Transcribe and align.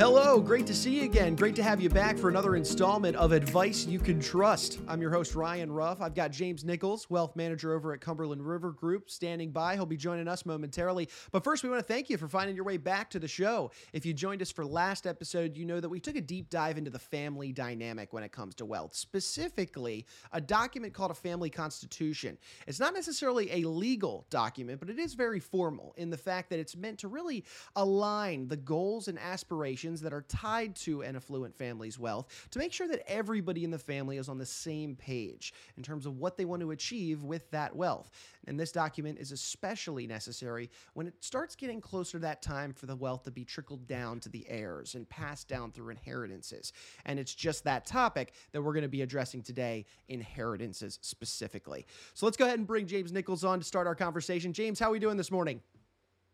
Hello, 0.00 0.40
great 0.40 0.66
to 0.66 0.74
see 0.74 1.00
you 1.00 1.04
again. 1.04 1.36
Great 1.36 1.54
to 1.56 1.62
have 1.62 1.78
you 1.78 1.90
back 1.90 2.16
for 2.16 2.30
another 2.30 2.56
installment 2.56 3.14
of 3.16 3.32
Advice 3.32 3.84
You 3.84 3.98
Can 3.98 4.18
Trust. 4.18 4.78
I'm 4.88 5.02
your 5.02 5.10
host, 5.10 5.34
Ryan 5.34 5.70
Ruff. 5.70 6.00
I've 6.00 6.14
got 6.14 6.30
James 6.30 6.64
Nichols, 6.64 7.10
wealth 7.10 7.36
manager 7.36 7.74
over 7.74 7.92
at 7.92 8.00
Cumberland 8.00 8.40
River 8.40 8.70
Group, 8.70 9.10
standing 9.10 9.50
by. 9.50 9.74
He'll 9.74 9.84
be 9.84 9.98
joining 9.98 10.26
us 10.26 10.46
momentarily. 10.46 11.10
But 11.32 11.44
first, 11.44 11.62
we 11.62 11.68
want 11.68 11.86
to 11.86 11.86
thank 11.86 12.08
you 12.08 12.16
for 12.16 12.28
finding 12.28 12.56
your 12.56 12.64
way 12.64 12.78
back 12.78 13.10
to 13.10 13.18
the 13.18 13.28
show. 13.28 13.72
If 13.92 14.06
you 14.06 14.14
joined 14.14 14.40
us 14.40 14.50
for 14.50 14.64
last 14.64 15.06
episode, 15.06 15.54
you 15.54 15.66
know 15.66 15.80
that 15.80 15.90
we 15.90 16.00
took 16.00 16.16
a 16.16 16.22
deep 16.22 16.48
dive 16.48 16.78
into 16.78 16.90
the 16.90 16.98
family 16.98 17.52
dynamic 17.52 18.14
when 18.14 18.22
it 18.22 18.32
comes 18.32 18.54
to 18.54 18.64
wealth, 18.64 18.94
specifically 18.94 20.06
a 20.32 20.40
document 20.40 20.94
called 20.94 21.10
a 21.10 21.14
family 21.14 21.50
constitution. 21.50 22.38
It's 22.66 22.80
not 22.80 22.94
necessarily 22.94 23.52
a 23.52 23.68
legal 23.68 24.24
document, 24.30 24.80
but 24.80 24.88
it 24.88 24.98
is 24.98 25.12
very 25.12 25.40
formal 25.40 25.92
in 25.98 26.08
the 26.08 26.16
fact 26.16 26.48
that 26.48 26.58
it's 26.58 26.74
meant 26.74 27.00
to 27.00 27.08
really 27.08 27.44
align 27.76 28.48
the 28.48 28.56
goals 28.56 29.06
and 29.06 29.18
aspirations 29.18 29.89
that 30.02 30.12
are 30.12 30.22
tied 30.22 30.76
to 30.76 31.02
an 31.02 31.16
affluent 31.16 31.56
family's 31.56 31.98
wealth 31.98 32.48
to 32.50 32.58
make 32.58 32.72
sure 32.72 32.88
that 32.88 33.02
everybody 33.10 33.64
in 33.64 33.70
the 33.70 33.78
family 33.78 34.16
is 34.18 34.28
on 34.28 34.38
the 34.38 34.46
same 34.46 34.94
page 34.94 35.52
in 35.76 35.82
terms 35.82 36.06
of 36.06 36.18
what 36.18 36.36
they 36.36 36.44
want 36.44 36.62
to 36.62 36.70
achieve 36.70 37.24
with 37.24 37.50
that 37.50 37.74
wealth. 37.74 38.10
And 38.46 38.58
this 38.58 38.72
document 38.72 39.18
is 39.18 39.32
especially 39.32 40.06
necessary 40.06 40.70
when 40.94 41.06
it 41.06 41.14
starts 41.20 41.56
getting 41.56 41.80
closer 41.80 42.12
to 42.12 42.18
that 42.20 42.42
time 42.42 42.72
for 42.72 42.86
the 42.86 42.96
wealth 42.96 43.24
to 43.24 43.30
be 43.30 43.44
trickled 43.44 43.86
down 43.86 44.20
to 44.20 44.28
the 44.28 44.46
heirs 44.48 44.94
and 44.94 45.08
passed 45.08 45.48
down 45.48 45.72
through 45.72 45.90
inheritances. 45.90 46.72
And 47.04 47.18
it's 47.18 47.34
just 47.34 47.64
that 47.64 47.86
topic 47.86 48.32
that 48.52 48.62
we're 48.62 48.72
going 48.72 48.82
to 48.82 48.88
be 48.88 49.02
addressing 49.02 49.42
today 49.42 49.86
inheritances 50.08 50.98
specifically. 51.02 51.86
So 52.14 52.26
let's 52.26 52.36
go 52.36 52.44
ahead 52.44 52.58
and 52.58 52.66
bring 52.66 52.86
James 52.86 53.12
Nichols 53.12 53.44
on 53.44 53.58
to 53.58 53.64
start 53.64 53.86
our 53.86 53.94
conversation. 53.94 54.52
James, 54.52 54.78
how 54.78 54.88
are 54.88 54.92
we 54.92 54.98
doing 54.98 55.16
this 55.16 55.30
morning? 55.30 55.60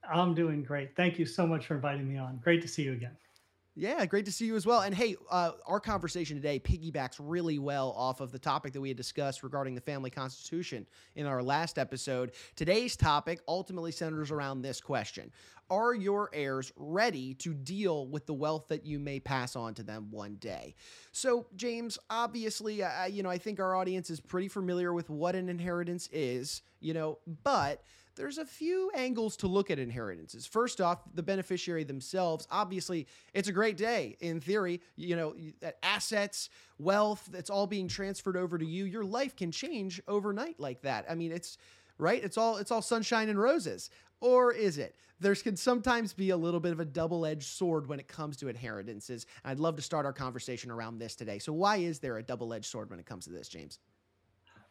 I'm 0.08 0.34
doing 0.34 0.62
great. 0.62 0.94
Thank 0.96 1.18
you 1.18 1.26
so 1.26 1.46
much 1.46 1.66
for 1.66 1.74
inviting 1.74 2.08
me 2.08 2.18
on. 2.18 2.38
Great 2.42 2.62
to 2.62 2.68
see 2.68 2.82
you 2.82 2.92
again. 2.92 3.16
Yeah, 3.78 4.06
great 4.06 4.24
to 4.24 4.32
see 4.32 4.46
you 4.46 4.56
as 4.56 4.64
well. 4.64 4.80
And 4.80 4.94
hey, 4.94 5.16
uh, 5.30 5.52
our 5.66 5.80
conversation 5.80 6.36
today 6.36 6.58
piggybacks 6.58 7.16
really 7.20 7.58
well 7.58 7.92
off 7.94 8.22
of 8.22 8.32
the 8.32 8.38
topic 8.38 8.72
that 8.72 8.80
we 8.80 8.88
had 8.88 8.96
discussed 8.96 9.42
regarding 9.42 9.74
the 9.74 9.82
family 9.82 10.08
constitution 10.08 10.86
in 11.14 11.26
our 11.26 11.42
last 11.42 11.78
episode. 11.78 12.32
Today's 12.56 12.96
topic 12.96 13.40
ultimately 13.46 13.92
centers 13.92 14.30
around 14.30 14.62
this 14.62 14.80
question 14.80 15.30
Are 15.68 15.92
your 15.92 16.30
heirs 16.32 16.72
ready 16.74 17.34
to 17.34 17.52
deal 17.52 18.06
with 18.06 18.24
the 18.24 18.32
wealth 18.32 18.68
that 18.68 18.86
you 18.86 18.98
may 18.98 19.20
pass 19.20 19.54
on 19.56 19.74
to 19.74 19.82
them 19.82 20.10
one 20.10 20.36
day? 20.36 20.74
So, 21.12 21.46
James, 21.54 21.98
obviously, 22.08 22.82
uh, 22.82 23.04
you 23.04 23.22
know, 23.22 23.30
I 23.30 23.36
think 23.36 23.60
our 23.60 23.76
audience 23.76 24.08
is 24.08 24.20
pretty 24.20 24.48
familiar 24.48 24.94
with 24.94 25.10
what 25.10 25.34
an 25.36 25.50
inheritance 25.50 26.08
is, 26.10 26.62
you 26.80 26.94
know, 26.94 27.18
but 27.42 27.82
there's 28.16 28.38
a 28.38 28.46
few 28.46 28.90
angles 28.94 29.36
to 29.38 29.46
look 29.46 29.70
at 29.70 29.78
inheritances. 29.78 30.46
First 30.46 30.80
off, 30.80 31.00
the 31.14 31.22
beneficiary 31.22 31.84
themselves. 31.84 32.48
Obviously, 32.50 33.06
it's 33.34 33.48
a 33.48 33.52
great 33.52 33.76
day 33.76 34.16
in 34.20 34.40
theory. 34.40 34.80
You 34.96 35.16
know, 35.16 35.36
assets, 35.82 36.50
wealth, 36.78 37.28
that's 37.30 37.50
all 37.50 37.66
being 37.66 37.88
transferred 37.88 38.36
over 38.36 38.58
to 38.58 38.66
you. 38.66 38.84
Your 38.84 39.04
life 39.04 39.36
can 39.36 39.52
change 39.52 40.00
overnight 40.08 40.58
like 40.58 40.82
that. 40.82 41.04
I 41.08 41.14
mean, 41.14 41.30
it's 41.30 41.58
right. 41.98 42.22
It's 42.22 42.38
all 42.38 42.56
it's 42.56 42.70
all 42.70 42.82
sunshine 42.82 43.28
and 43.28 43.38
roses. 43.38 43.90
Or 44.20 44.52
is 44.52 44.78
it? 44.78 44.96
There 45.20 45.34
can 45.34 45.56
sometimes 45.56 46.12
be 46.12 46.30
a 46.30 46.36
little 46.36 46.60
bit 46.60 46.72
of 46.72 46.80
a 46.80 46.84
double 46.84 47.24
edged 47.24 47.48
sword 47.48 47.86
when 47.86 48.00
it 48.00 48.08
comes 48.08 48.36
to 48.38 48.48
inheritances. 48.48 49.26
I'd 49.44 49.60
love 49.60 49.76
to 49.76 49.82
start 49.82 50.06
our 50.06 50.12
conversation 50.12 50.70
around 50.70 50.98
this 50.98 51.14
today. 51.14 51.38
So, 51.38 51.52
why 51.52 51.76
is 51.76 51.98
there 51.98 52.18
a 52.18 52.22
double 52.22 52.52
edged 52.52 52.66
sword 52.66 52.90
when 52.90 52.98
it 52.98 53.06
comes 53.06 53.24
to 53.26 53.30
this, 53.30 53.48
James? 53.48 53.78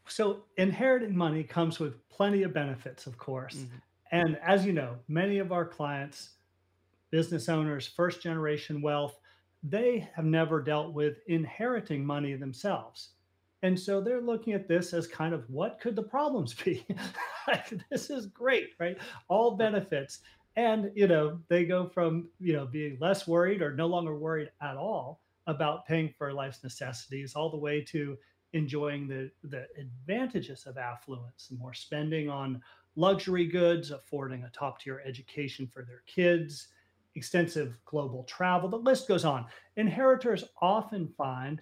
So 0.07 0.43
inheriting 0.57 1.15
money 1.15 1.43
comes 1.43 1.79
with 1.79 2.07
plenty 2.09 2.43
of 2.43 2.53
benefits, 2.53 3.07
of 3.07 3.17
course. 3.17 3.55
Mm-hmm. 3.55 3.75
And 4.11 4.37
as 4.45 4.65
you 4.65 4.73
know, 4.73 4.95
many 5.07 5.39
of 5.39 5.51
our 5.51 5.65
clients, 5.65 6.31
business 7.11 7.49
owners, 7.49 7.87
first 7.87 8.21
generation 8.21 8.81
wealth, 8.81 9.19
they 9.63 10.07
have 10.15 10.25
never 10.25 10.61
dealt 10.61 10.93
with 10.93 11.17
inheriting 11.27 12.05
money 12.05 12.35
themselves. 12.35 13.09
And 13.63 13.79
so 13.79 13.99
they're 13.99 14.21
looking 14.21 14.53
at 14.53 14.67
this 14.67 14.93
as 14.93 15.07
kind 15.07 15.33
of 15.33 15.49
what 15.49 15.79
could 15.79 15.95
the 15.95 16.03
problems 16.03 16.53
be? 16.53 16.85
this 17.89 18.11
is 18.11 18.27
great, 18.27 18.69
right? 18.79 18.97
All 19.27 19.55
benefits. 19.55 20.19
And, 20.55 20.91
you 20.93 21.07
know, 21.07 21.39
they 21.49 21.65
go 21.65 21.87
from, 21.87 22.29
you 22.39 22.53
know, 22.53 22.65
being 22.65 22.97
less 23.01 23.27
worried 23.27 23.61
or 23.61 23.73
no 23.73 23.87
longer 23.87 24.15
worried 24.15 24.51
at 24.61 24.77
all 24.77 25.19
about 25.47 25.85
paying 25.85 26.13
for 26.17 26.31
life's 26.31 26.63
necessities 26.63 27.33
all 27.35 27.49
the 27.49 27.57
way 27.57 27.81
to 27.81 28.17
enjoying 28.55 29.05
the, 29.07 29.29
the 29.43 29.67
advantages 29.77 30.65
of 30.65 30.77
affluence, 30.77 31.49
more 31.59 31.73
spending 31.73 32.29
on 32.29 32.61
luxury 32.95 33.45
goods, 33.45 33.91
affording 33.91 34.43
a 34.43 34.49
top 34.49 34.79
tier 34.79 35.03
education 35.05 35.67
for 35.67 35.83
their 35.83 36.03
kids, 36.07 36.69
extensive 37.15 37.77
global 37.83 38.23
travel. 38.23 38.69
The 38.69 38.77
list 38.77 39.09
goes 39.09 39.25
on. 39.25 39.45
Inheritors 39.75 40.45
often 40.61 41.09
find 41.17 41.61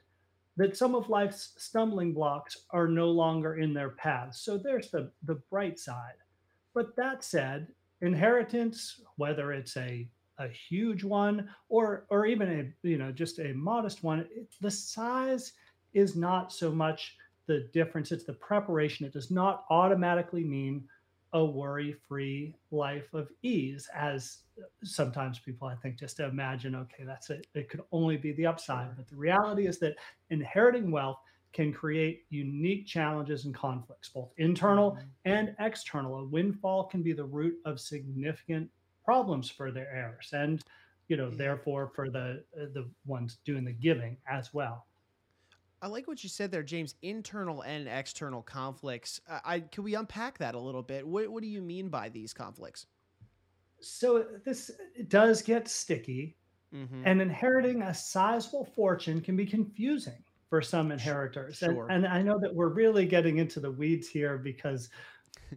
that 0.55 0.77
some 0.77 0.93
of 0.93 1.09
life's 1.09 1.53
stumbling 1.57 2.13
blocks 2.13 2.65
are 2.69 2.87
no 2.87 3.09
longer 3.09 3.55
in 3.55 3.73
their 3.73 3.89
path. 3.89 4.35
So 4.35 4.59
there's 4.59 4.91
the, 4.91 5.11
the 5.23 5.41
bright 5.49 5.79
side. 5.79 6.21
But 6.75 6.95
that 6.95 7.23
said, 7.23 7.69
inheritance, 8.01 9.01
whether 9.17 9.51
it's 9.51 9.75
a 9.77 10.07
a 10.39 10.47
huge 10.47 11.03
one 11.03 11.47
or 11.69 12.07
or 12.09 12.25
even 12.25 12.49
a 12.49 12.87
you 12.87 12.97
know 12.97 13.11
just 13.11 13.37
a 13.37 13.53
modest 13.53 14.03
one, 14.03 14.27
the 14.61 14.71
size 14.71 15.53
is 15.93 16.15
not 16.15 16.51
so 16.51 16.71
much 16.71 17.15
the 17.45 17.67
difference, 17.73 18.11
it's 18.11 18.23
the 18.23 18.33
preparation. 18.33 19.05
It 19.05 19.13
does 19.13 19.29
not 19.29 19.65
automatically 19.69 20.43
mean 20.43 20.87
a 21.33 21.43
worry 21.43 21.95
free 22.07 22.55
life 22.71 23.13
of 23.13 23.29
ease, 23.41 23.89
as 23.93 24.39
sometimes 24.83 25.39
people, 25.39 25.67
I 25.67 25.75
think, 25.75 25.99
just 25.99 26.19
imagine, 26.19 26.75
okay, 26.75 27.03
that's 27.03 27.29
it. 27.31 27.47
It 27.55 27.69
could 27.69 27.81
only 27.91 28.17
be 28.17 28.33
the 28.33 28.45
upside. 28.45 28.95
But 28.95 29.09
the 29.09 29.15
reality 29.15 29.65
is 29.67 29.79
that 29.79 29.95
inheriting 30.29 30.91
wealth 30.91 31.17
can 31.51 31.73
create 31.73 32.25
unique 32.29 32.85
challenges 32.85 33.45
and 33.45 33.53
conflicts, 33.53 34.09
both 34.09 34.31
internal 34.37 34.91
mm-hmm. 34.91 35.07
and 35.25 35.55
external. 35.59 36.19
A 36.19 36.25
windfall 36.25 36.85
can 36.85 37.01
be 37.01 37.13
the 37.13 37.25
root 37.25 37.55
of 37.65 37.79
significant 37.79 38.69
problems 39.03 39.49
for 39.49 39.71
their 39.71 39.89
heirs 39.91 40.29
and 40.33 40.63
you 41.07 41.17
know 41.17 41.29
therefore 41.29 41.91
for 41.93 42.09
the 42.09 42.43
the 42.53 42.89
ones 43.05 43.37
doing 43.45 43.65
the 43.65 43.71
giving 43.71 44.17
as 44.29 44.53
well 44.53 44.85
I 45.83 45.87
like 45.87 46.07
what 46.07 46.23
you 46.23 46.29
said 46.29 46.49
there, 46.49 46.63
James. 46.63 46.95
Internal 47.01 47.61
and 47.63 47.89
external 47.89 48.41
conflicts. 48.41 49.19
Uh, 49.29 49.39
I 49.43 49.59
can 49.59 49.83
we 49.83 49.95
unpack 49.95 50.37
that 50.37 50.55
a 50.55 50.59
little 50.59 50.81
bit? 50.81 51.05
What 51.05 51.27
What 51.27 51.43
do 51.43 51.49
you 51.49 51.61
mean 51.61 51.89
by 51.89 52.07
these 52.07 52.33
conflicts? 52.33 52.87
So 53.81 54.25
this 54.45 54.71
does 55.09 55.41
get 55.41 55.67
sticky, 55.67 56.37
mm-hmm. 56.73 57.03
and 57.05 57.21
inheriting 57.21 57.81
a 57.81 57.93
sizable 57.93 58.63
fortune 58.63 59.19
can 59.19 59.35
be 59.35 59.45
confusing 59.45 60.23
for 60.49 60.61
some 60.61 60.89
inheritors. 60.89 61.57
Sure. 61.57 61.87
And, 61.89 62.05
and 62.05 62.13
I 62.13 62.21
know 62.21 62.39
that 62.39 62.55
we're 62.55 62.69
really 62.69 63.05
getting 63.05 63.39
into 63.39 63.59
the 63.59 63.71
weeds 63.71 64.07
here 64.07 64.37
because 64.37 64.87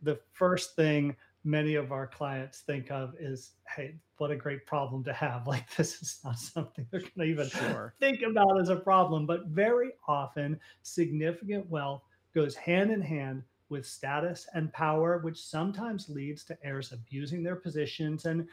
the 0.03 0.19
first 0.33 0.75
thing 0.75 1.15
many 1.47 1.77
of 1.77 1.93
our 1.93 2.09
clients 2.09 2.61
think 2.61 2.91
of 2.91 3.15
is, 3.21 3.53
hey, 3.75 3.95
what 4.19 4.33
a 4.33 4.37
great 4.37 4.67
problem 4.67 5.05
to 5.05 5.13
have. 5.13 5.47
Like, 5.47 5.75
this 5.77 6.03
is 6.03 6.19
not 6.25 6.39
something 6.39 6.87
they're 6.91 7.01
going 7.01 7.13
to 7.19 7.23
even 7.23 7.49
sure. 7.49 7.95
think 8.01 8.23
about 8.23 8.61
as 8.61 8.69
a 8.69 8.77
problem. 8.77 9.27
But 9.27 9.47
very 9.47 9.93
often, 10.09 10.59
significant 10.83 11.71
wealth 11.71 12.03
goes 12.35 12.57
hand 12.57 12.91
in 12.91 13.01
hand 13.01 13.45
with 13.69 13.87
status 13.87 14.47
and 14.55 14.73
power, 14.73 15.19
which 15.19 15.41
sometimes 15.41 16.09
leads 16.09 16.45
to 16.45 16.59
heirs 16.65 16.93
abusing 16.93 17.43
their 17.43 17.57
positions 17.57 18.27
and 18.27 18.47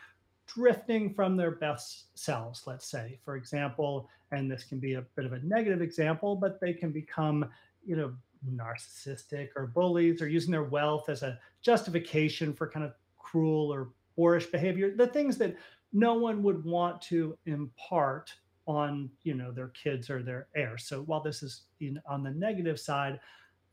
drifting 0.46 1.14
from 1.14 1.36
their 1.36 1.52
best 1.52 2.18
selves, 2.18 2.64
let's 2.68 2.88
say. 2.88 3.20
For 3.26 3.36
example, 3.36 4.08
and 4.32 4.52
this 4.52 4.64
can 4.64 4.80
be 4.80 4.94
a 4.94 5.02
bit 5.16 5.26
of 5.26 5.34
a 5.34 5.40
negative 5.40 5.82
example, 5.82 6.36
but 6.36 6.60
they 6.62 6.74
can 6.74 6.92
become, 6.92 7.50
you 7.86 7.96
know, 7.96 8.14
narcissistic 8.52 9.50
or 9.56 9.68
bullies 9.68 10.22
or 10.22 10.28
using 10.28 10.52
their 10.52 10.64
wealth 10.64 11.10
as 11.10 11.24
a 11.24 11.40
justification 11.62 12.54
for 12.54 12.70
kind 12.70 12.86
of 12.86 12.94
cruel 13.18 13.74
or 13.74 13.90
boorish 14.16 14.46
behavior 14.48 14.94
the 14.96 15.08
things 15.08 15.38
that 15.38 15.56
no 15.92 16.14
one 16.14 16.44
would 16.44 16.64
want 16.64 17.02
to 17.02 17.38
impart 17.46 18.34
on 18.66 19.10
you 19.24 19.34
know 19.34 19.52
their 19.52 19.70
kids 19.70 20.10
or 20.10 20.24
their 20.24 20.48
heirs 20.56 20.86
so 20.86 21.02
while 21.04 21.22
this 21.22 21.44
is 21.44 21.64
in, 21.80 22.00
on 22.08 22.24
the 22.24 22.32
negative 22.32 22.80
side 22.80 23.20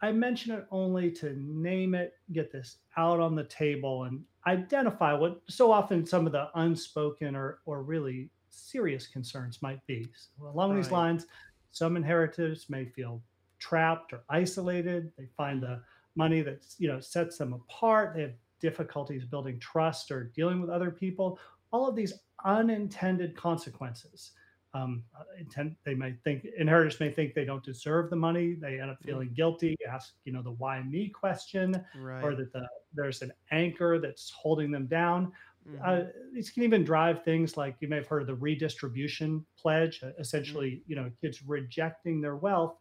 i 0.02 0.10
mention 0.10 0.52
it 0.52 0.66
only 0.70 1.10
to 1.10 1.34
name 1.36 1.94
it 1.94 2.14
get 2.32 2.50
this 2.50 2.78
out 2.96 3.20
on 3.20 3.34
the 3.34 3.44
table 3.44 4.04
and 4.04 4.22
identify 4.46 5.12
what 5.12 5.40
so 5.48 5.70
often 5.70 6.04
some 6.04 6.26
of 6.26 6.32
the 6.32 6.48
unspoken 6.54 7.36
or 7.36 7.60
or 7.66 7.82
really 7.82 8.28
serious 8.48 9.06
concerns 9.06 9.62
might 9.62 9.84
be 9.86 10.08
so 10.14 10.48
along 10.48 10.70
right. 10.70 10.76
these 10.76 10.90
lines 10.90 11.26
some 11.72 11.96
inheritors 11.96 12.66
may 12.68 12.84
feel 12.84 13.22
trapped 13.60 14.12
or 14.12 14.22
isolated. 14.28 15.12
They 15.16 15.28
find 15.36 15.62
the 15.62 15.80
money 16.16 16.42
that 16.42 16.64
you 16.78 16.88
know 16.88 17.00
sets 17.00 17.38
them 17.38 17.52
apart. 17.52 18.14
They 18.14 18.22
have 18.22 18.34
difficulties 18.60 19.24
building 19.24 19.58
trust 19.60 20.10
or 20.10 20.24
dealing 20.34 20.60
with 20.60 20.70
other 20.70 20.90
people. 20.90 21.38
All 21.72 21.88
of 21.88 21.94
these 21.94 22.14
unintended 22.44 23.36
consequences. 23.36 24.32
Um, 24.72 25.02
uh, 25.18 25.24
intent, 25.38 25.76
they 25.84 25.94
may 25.94 26.14
think 26.22 26.46
inheritors 26.56 27.00
may 27.00 27.10
think 27.10 27.34
they 27.34 27.44
don't 27.44 27.64
deserve 27.64 28.08
the 28.08 28.16
money. 28.16 28.54
They 28.54 28.80
end 28.80 28.90
up 28.90 28.98
feeling 29.02 29.30
mm. 29.30 29.34
guilty. 29.34 29.76
Ask 29.88 30.14
you 30.24 30.32
know 30.32 30.42
the 30.42 30.52
why 30.52 30.82
me 30.82 31.08
question, 31.08 31.84
right. 31.98 32.22
or 32.22 32.36
that 32.36 32.52
the, 32.52 32.68
there's 32.94 33.22
an 33.22 33.32
anchor 33.50 33.98
that's 33.98 34.30
holding 34.30 34.70
them 34.70 34.86
down. 34.86 35.32
Mm-hmm. 35.68 35.82
Uh, 35.84 36.04
these 36.32 36.50
can 36.50 36.62
even 36.62 36.84
drive 36.84 37.24
things 37.24 37.56
like 37.56 37.76
you 37.80 37.88
may 37.88 37.96
have 37.96 38.06
heard 38.06 38.22
of 38.22 38.28
the 38.28 38.34
redistribution 38.34 39.44
pledge, 39.58 40.02
uh, 40.02 40.10
essentially, 40.18 40.70
mm-hmm. 40.70 40.90
you 40.90 40.96
know, 40.96 41.10
kids 41.20 41.42
rejecting 41.42 42.20
their 42.20 42.36
wealth. 42.36 42.76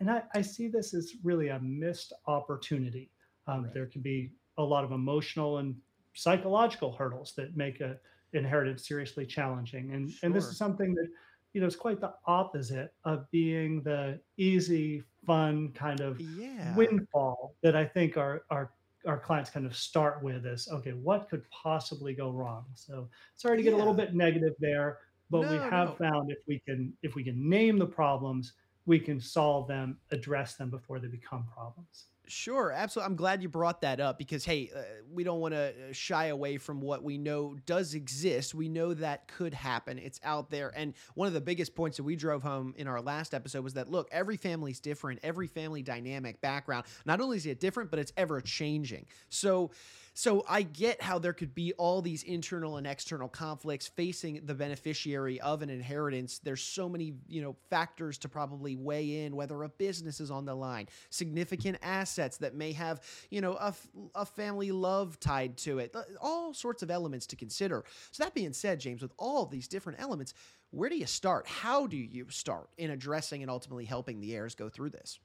And 0.00 0.10
I, 0.10 0.22
I 0.34 0.42
see 0.42 0.68
this 0.68 0.94
as 0.94 1.12
really 1.22 1.48
a 1.48 1.60
missed 1.60 2.12
opportunity. 2.26 3.10
Um, 3.46 3.64
right. 3.64 3.74
There 3.74 3.86
can 3.86 4.00
be 4.00 4.30
a 4.58 4.62
lot 4.62 4.84
of 4.84 4.92
emotional 4.92 5.58
and 5.58 5.76
psychological 6.14 6.92
hurdles 6.92 7.34
that 7.36 7.56
make 7.56 7.80
a 7.80 7.96
inheritance 8.32 8.86
seriously 8.86 9.26
challenging. 9.26 9.92
And, 9.92 10.10
sure. 10.10 10.18
and 10.22 10.34
this 10.34 10.46
is 10.46 10.56
something 10.56 10.94
that, 10.94 11.08
you 11.52 11.60
know, 11.60 11.66
is 11.66 11.76
quite 11.76 12.00
the 12.00 12.14
opposite 12.26 12.94
of 13.04 13.30
being 13.30 13.82
the 13.82 14.20
easy, 14.36 15.02
fun 15.26 15.70
kind 15.74 16.00
of 16.00 16.20
yeah. 16.20 16.74
windfall 16.74 17.54
that 17.62 17.76
I 17.76 17.84
think 17.84 18.16
our, 18.16 18.42
our 18.50 18.72
our 19.06 19.18
clients 19.18 19.48
kind 19.48 19.64
of 19.64 19.74
start 19.74 20.22
with 20.22 20.44
is 20.44 20.68
okay 20.70 20.92
what 20.92 21.28
could 21.30 21.42
possibly 21.50 22.12
go 22.12 22.30
wrong 22.30 22.64
so 22.74 23.08
sorry 23.34 23.56
to 23.56 23.62
get 23.62 23.70
yeah. 23.70 23.76
a 23.76 23.78
little 23.78 23.94
bit 23.94 24.14
negative 24.14 24.52
there 24.58 24.98
but 25.30 25.42
no, 25.42 25.52
we 25.52 25.56
have 25.56 25.88
no. 25.88 25.94
found 25.94 26.30
if 26.30 26.38
we 26.46 26.58
can 26.58 26.92
if 27.02 27.14
we 27.14 27.24
can 27.24 27.48
name 27.48 27.78
the 27.78 27.86
problems 27.86 28.52
we 28.86 28.98
can 28.98 29.20
solve 29.20 29.68
them 29.68 29.96
address 30.10 30.54
them 30.54 30.70
before 30.70 30.98
they 30.98 31.08
become 31.08 31.44
problems 31.54 32.06
Sure, 32.30 32.70
absolutely. 32.70 33.10
I'm 33.10 33.16
glad 33.16 33.42
you 33.42 33.48
brought 33.48 33.80
that 33.80 33.98
up 33.98 34.16
because 34.16 34.44
hey, 34.44 34.70
uh, 34.74 34.82
we 35.12 35.24
don't 35.24 35.40
want 35.40 35.52
to 35.52 35.70
uh, 35.70 35.92
shy 35.92 36.26
away 36.26 36.58
from 36.58 36.80
what 36.80 37.02
we 37.02 37.18
know 37.18 37.56
does 37.66 37.94
exist. 37.94 38.54
We 38.54 38.68
know 38.68 38.94
that 38.94 39.26
could 39.26 39.52
happen. 39.52 39.98
It's 39.98 40.20
out 40.22 40.48
there. 40.48 40.72
And 40.76 40.94
one 41.14 41.26
of 41.26 41.34
the 41.34 41.40
biggest 41.40 41.74
points 41.74 41.96
that 41.96 42.04
we 42.04 42.14
drove 42.14 42.44
home 42.44 42.72
in 42.76 42.86
our 42.86 43.00
last 43.00 43.34
episode 43.34 43.64
was 43.64 43.74
that 43.74 43.90
look, 43.90 44.08
every 44.12 44.36
family's 44.36 44.78
different, 44.78 45.18
every 45.24 45.48
family 45.48 45.82
dynamic, 45.82 46.40
background. 46.40 46.86
Not 47.04 47.20
only 47.20 47.36
is 47.36 47.46
it 47.46 47.58
different, 47.58 47.90
but 47.90 47.98
it's 47.98 48.12
ever 48.16 48.40
changing. 48.40 49.06
So 49.28 49.72
so 50.20 50.44
I 50.46 50.60
get 50.60 51.00
how 51.00 51.18
there 51.18 51.32
could 51.32 51.54
be 51.54 51.72
all 51.78 52.02
these 52.02 52.24
internal 52.24 52.76
and 52.76 52.86
external 52.86 53.26
conflicts 53.26 53.88
facing 53.88 54.42
the 54.44 54.52
beneficiary 54.52 55.40
of 55.40 55.62
an 55.62 55.70
inheritance. 55.70 56.40
There's 56.44 56.62
so 56.62 56.90
many, 56.90 57.14
you 57.26 57.40
know, 57.40 57.56
factors 57.70 58.18
to 58.18 58.28
probably 58.28 58.76
weigh 58.76 59.24
in 59.24 59.34
whether 59.34 59.62
a 59.62 59.70
business 59.70 60.20
is 60.20 60.30
on 60.30 60.44
the 60.44 60.54
line, 60.54 60.88
significant 61.08 61.78
assets 61.80 62.36
that 62.36 62.54
may 62.54 62.72
have, 62.72 63.00
you 63.30 63.40
know, 63.40 63.54
a, 63.54 63.74
a 64.14 64.26
family 64.26 64.72
love 64.72 65.18
tied 65.20 65.56
to 65.56 65.78
it. 65.78 65.96
All 66.20 66.52
sorts 66.52 66.82
of 66.82 66.90
elements 66.90 67.24
to 67.28 67.36
consider. 67.36 67.86
So 68.10 68.22
that 68.22 68.34
being 68.34 68.52
said, 68.52 68.78
James, 68.78 69.00
with 69.00 69.12
all 69.16 69.46
these 69.46 69.68
different 69.68 70.02
elements, 70.02 70.34
where 70.68 70.90
do 70.90 70.98
you 70.98 71.06
start? 71.06 71.46
How 71.46 71.86
do 71.86 71.96
you 71.96 72.26
start 72.28 72.68
in 72.76 72.90
addressing 72.90 73.40
and 73.40 73.50
ultimately 73.50 73.86
helping 73.86 74.20
the 74.20 74.34
heirs 74.34 74.54
go 74.54 74.68
through 74.68 74.90
this? 74.90 75.18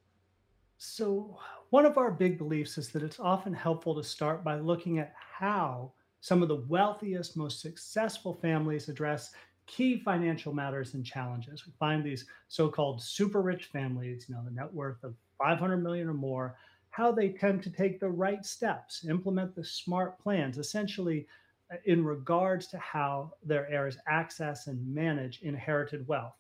So, 0.78 1.40
one 1.70 1.86
of 1.86 1.98
our 1.98 2.12
big 2.12 2.38
beliefs 2.38 2.78
is 2.78 2.90
that 2.90 3.04
it's 3.04 3.20
often 3.20 3.54
helpful 3.54 3.96
to 3.96 4.04
start 4.04 4.44
by 4.44 4.60
looking 4.60 5.00
at 5.00 5.14
how 5.16 5.94
some 6.20 6.42
of 6.42 6.48
the 6.48 6.66
wealthiest, 6.68 7.38
most 7.38 7.62
successful 7.62 8.34
families 8.34 8.90
address 8.90 9.32
key 9.68 9.98
financial 9.98 10.54
matters 10.54 10.94
and 10.94 11.06
challenges. 11.06 11.66
We 11.66 11.74
find 11.80 12.04
these 12.04 12.26
so-called 12.50 13.02
super 13.02 13.42
rich 13.42 13.66
families, 13.66 14.26
you 14.28 14.36
know, 14.36 14.44
the 14.44 14.52
net 14.52 14.72
worth 14.74 15.04
of 15.04 15.16
500 15.38 15.78
million 15.78 16.08
or 16.08 16.14
more, 16.14 16.56
how 16.90 17.12
they 17.12 17.30
tend 17.30 17.64
to 17.64 17.70
take 17.70 18.00
the 18.00 18.10
right 18.10 18.46
steps, 18.46 19.06
implement 19.06 19.56
the 19.56 19.64
smart 19.64 20.20
plans, 20.20 20.58
essentially 20.58 21.28
uh, 21.72 21.78
in 21.86 22.04
regards 22.04 22.68
to 22.68 22.78
how 22.80 23.34
their 23.44 23.70
heirs 23.70 23.98
access 24.08 24.68
and 24.68 24.94
manage 24.94 25.42
inherited 25.42 26.08
wealth. 26.08 26.36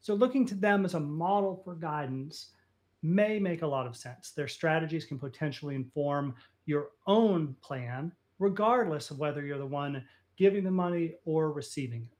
So 0.00 0.14
looking 0.14 0.46
to 0.46 0.54
them 0.54 0.84
as 0.84 0.94
a 0.94 1.00
model 1.00 1.60
for 1.64 1.74
guidance 1.74 2.52
may 3.02 3.38
make 3.38 3.62
a 3.62 3.66
lot 3.66 3.86
of 3.86 3.96
sense. 3.96 4.32
Their 4.32 4.48
strategies 4.48 5.04
can 5.04 5.18
potentially 5.18 5.74
inform 5.74 6.34
your 6.66 6.90
own 7.06 7.56
plan, 7.62 8.12
regardless 8.38 9.10
of 9.10 9.18
whether 9.18 9.44
you're 9.44 9.58
the 9.58 9.66
one 9.66 10.04
giving 10.36 10.64
the 10.64 10.70
money 10.70 11.14
or 11.24 11.52
receiving 11.52 12.02
it. 12.02 12.18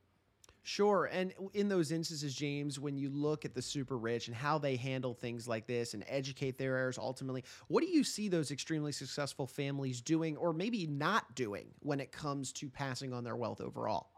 Sure. 0.68 1.06
And 1.06 1.32
in 1.54 1.70
those 1.70 1.92
instances, 1.92 2.34
James, 2.34 2.78
when 2.78 2.98
you 2.98 3.08
look 3.08 3.46
at 3.46 3.54
the 3.54 3.62
super 3.62 3.96
rich 3.96 4.26
and 4.26 4.36
how 4.36 4.58
they 4.58 4.76
handle 4.76 5.14
things 5.14 5.48
like 5.48 5.66
this 5.66 5.94
and 5.94 6.04
educate 6.06 6.58
their 6.58 6.76
heirs 6.76 6.98
ultimately, 6.98 7.42
what 7.68 7.82
do 7.82 7.88
you 7.88 8.04
see 8.04 8.28
those 8.28 8.50
extremely 8.50 8.92
successful 8.92 9.46
families 9.46 10.02
doing 10.02 10.36
or 10.36 10.52
maybe 10.52 10.86
not 10.86 11.34
doing 11.34 11.68
when 11.80 12.00
it 12.00 12.12
comes 12.12 12.52
to 12.52 12.68
passing 12.68 13.14
on 13.14 13.24
their 13.24 13.34
wealth 13.34 13.62
overall? 13.62 14.10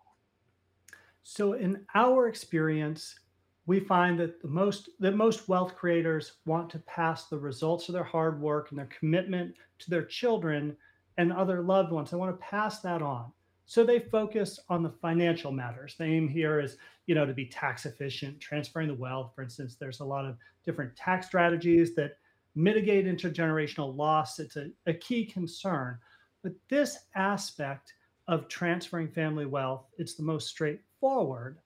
So, 1.22 1.52
in 1.52 1.86
our 1.94 2.26
experience, 2.26 3.20
we 3.66 3.80
find 3.80 4.18
that 4.18 4.40
the 4.42 4.48
most 4.48 4.90
that 5.00 5.14
most 5.14 5.48
wealth 5.48 5.76
creators 5.76 6.32
want 6.46 6.70
to 6.70 6.78
pass 6.80 7.26
the 7.26 7.38
results 7.38 7.88
of 7.88 7.94
their 7.94 8.04
hard 8.04 8.40
work 8.40 8.70
and 8.70 8.78
their 8.78 8.88
commitment 8.98 9.54
to 9.78 9.90
their 9.90 10.04
children 10.04 10.76
and 11.18 11.32
other 11.32 11.62
loved 11.62 11.92
ones. 11.92 12.10
They 12.10 12.16
want 12.16 12.32
to 12.32 12.46
pass 12.46 12.80
that 12.80 13.02
on. 13.02 13.32
So 13.66 13.84
they 13.84 14.00
focus 14.00 14.58
on 14.68 14.82
the 14.82 14.90
financial 14.90 15.52
matters. 15.52 15.94
The 15.96 16.04
aim 16.04 16.26
here 16.26 16.58
is, 16.58 16.76
you 17.06 17.14
know, 17.14 17.24
to 17.24 17.32
be 17.32 17.46
tax 17.46 17.86
efficient, 17.86 18.40
transferring 18.40 18.88
the 18.88 18.94
wealth. 18.94 19.32
For 19.34 19.42
instance, 19.42 19.76
there's 19.76 20.00
a 20.00 20.04
lot 20.04 20.24
of 20.24 20.36
different 20.64 20.96
tax 20.96 21.26
strategies 21.26 21.94
that 21.94 22.16
mitigate 22.56 23.06
intergenerational 23.06 23.96
loss. 23.96 24.40
It's 24.40 24.56
a, 24.56 24.70
a 24.86 24.94
key 24.94 25.24
concern. 25.24 25.98
But 26.42 26.54
this 26.68 26.98
aspect 27.14 27.92
of 28.26 28.48
transferring 28.48 29.08
family 29.08 29.46
wealth, 29.46 29.86
it's 29.98 30.14
the 30.14 30.22
most 30.24 30.48
straightforward 30.48 31.58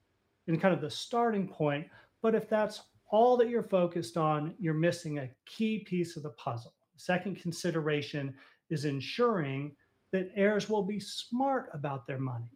and 0.47 0.61
kind 0.61 0.75
of 0.75 0.81
the 0.81 0.91
starting 0.91 1.49
point. 1.49 1.87
But 2.23 2.35
if 2.35 2.49
that's 2.49 2.83
all 3.11 3.37
that 3.37 3.49
you're 3.49 3.63
focused 3.63 4.17
on, 4.17 4.55
you're 4.59 4.75
missing 4.75 5.19
a 5.19 5.31
key 5.47 5.81
piece 5.81 6.17
of 6.17 6.23
the 6.23 6.31
puzzle. 6.31 6.75
Second 6.97 7.37
consideration 7.41 8.35
is 8.71 8.85
ensuring 8.85 9.75
that 10.13 10.31
heirs 10.37 10.69
will 10.69 10.83
be 10.83 11.01
smart 11.01 11.71
about 11.73 12.07
their 12.07 12.19
money. 12.19 12.51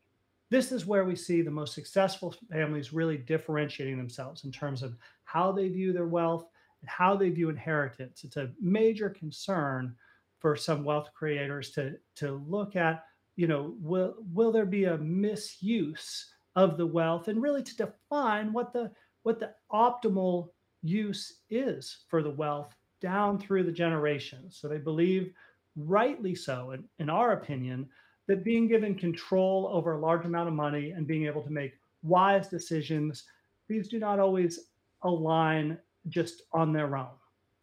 This 0.51 0.73
is 0.73 0.87
where 0.87 1.05
we 1.05 1.15
see 1.17 1.43
the 1.43 1.51
most 1.51 1.75
successful 1.75 2.35
families 2.51 2.93
really 2.93 3.19
differentiating 3.19 3.99
themselves 3.99 4.45
in 4.45 4.53
terms 4.53 4.83
of 4.83 4.97
how 5.25 5.53
they 5.53 5.69
view 5.69 5.93
their 5.93 6.07
wealth 6.07 6.47
and 6.81 6.89
how 6.89 7.17
they 7.17 7.29
view 7.29 7.51
inheritance. 7.51 8.25
It's 8.25 8.37
a 8.37 8.53
major 8.61 9.11
concern 9.11 9.95
for 10.39 10.57
some 10.57 10.85
wealth 10.85 11.11
creators 11.15 11.71
to, 11.73 11.97
to 12.17 12.43
look 12.47 12.77
at, 12.77 13.05
you 13.37 13.47
know, 13.47 13.75
will, 13.81 14.15
will 14.33 14.53
there 14.53 14.67
be 14.67 14.85
a 14.85 14.97
misuse 14.99 16.33
of 16.59 16.77
the 16.77 16.87
wealth 16.87 17.29
and 17.29 17.41
really 17.41 17.63
to 17.63 17.77
define 17.77 18.53
what 18.53 18.73
the 18.73 18.91
what 19.23 19.39
the 19.39 19.55
optimal 19.73 20.49
use 20.83 21.41
is 21.51 22.05
for 22.09 22.21
the 22.21 22.31
wealth 22.31 22.75
down 23.01 23.39
through 23.39 23.63
the 23.63 23.71
generations. 23.71 24.59
So 24.61 24.67
they 24.67 24.79
believe, 24.79 25.33
rightly 25.77 26.35
so, 26.35 26.73
in, 26.73 26.83
in 26.99 27.09
our 27.09 27.33
opinion, 27.33 27.89
that 28.27 28.43
being 28.45 28.67
given 28.67 28.97
control 28.97 29.71
over 29.73 29.93
a 29.93 30.01
large 30.01 30.27
amount 30.27 30.49
of 30.49 30.55
money 30.55 30.91
and 30.91 31.07
being 31.07 31.27
able 31.27 31.43
to 31.43 31.51
make 31.51 31.75
wise 32.03 32.49
decisions, 32.49 33.23
these 33.69 33.87
do 33.87 34.01
not 34.01 34.19
always 34.19 34.59
align 35.03 35.79
just 36.09 36.43
on 36.53 36.73
their 36.73 36.97
own. 36.97 37.17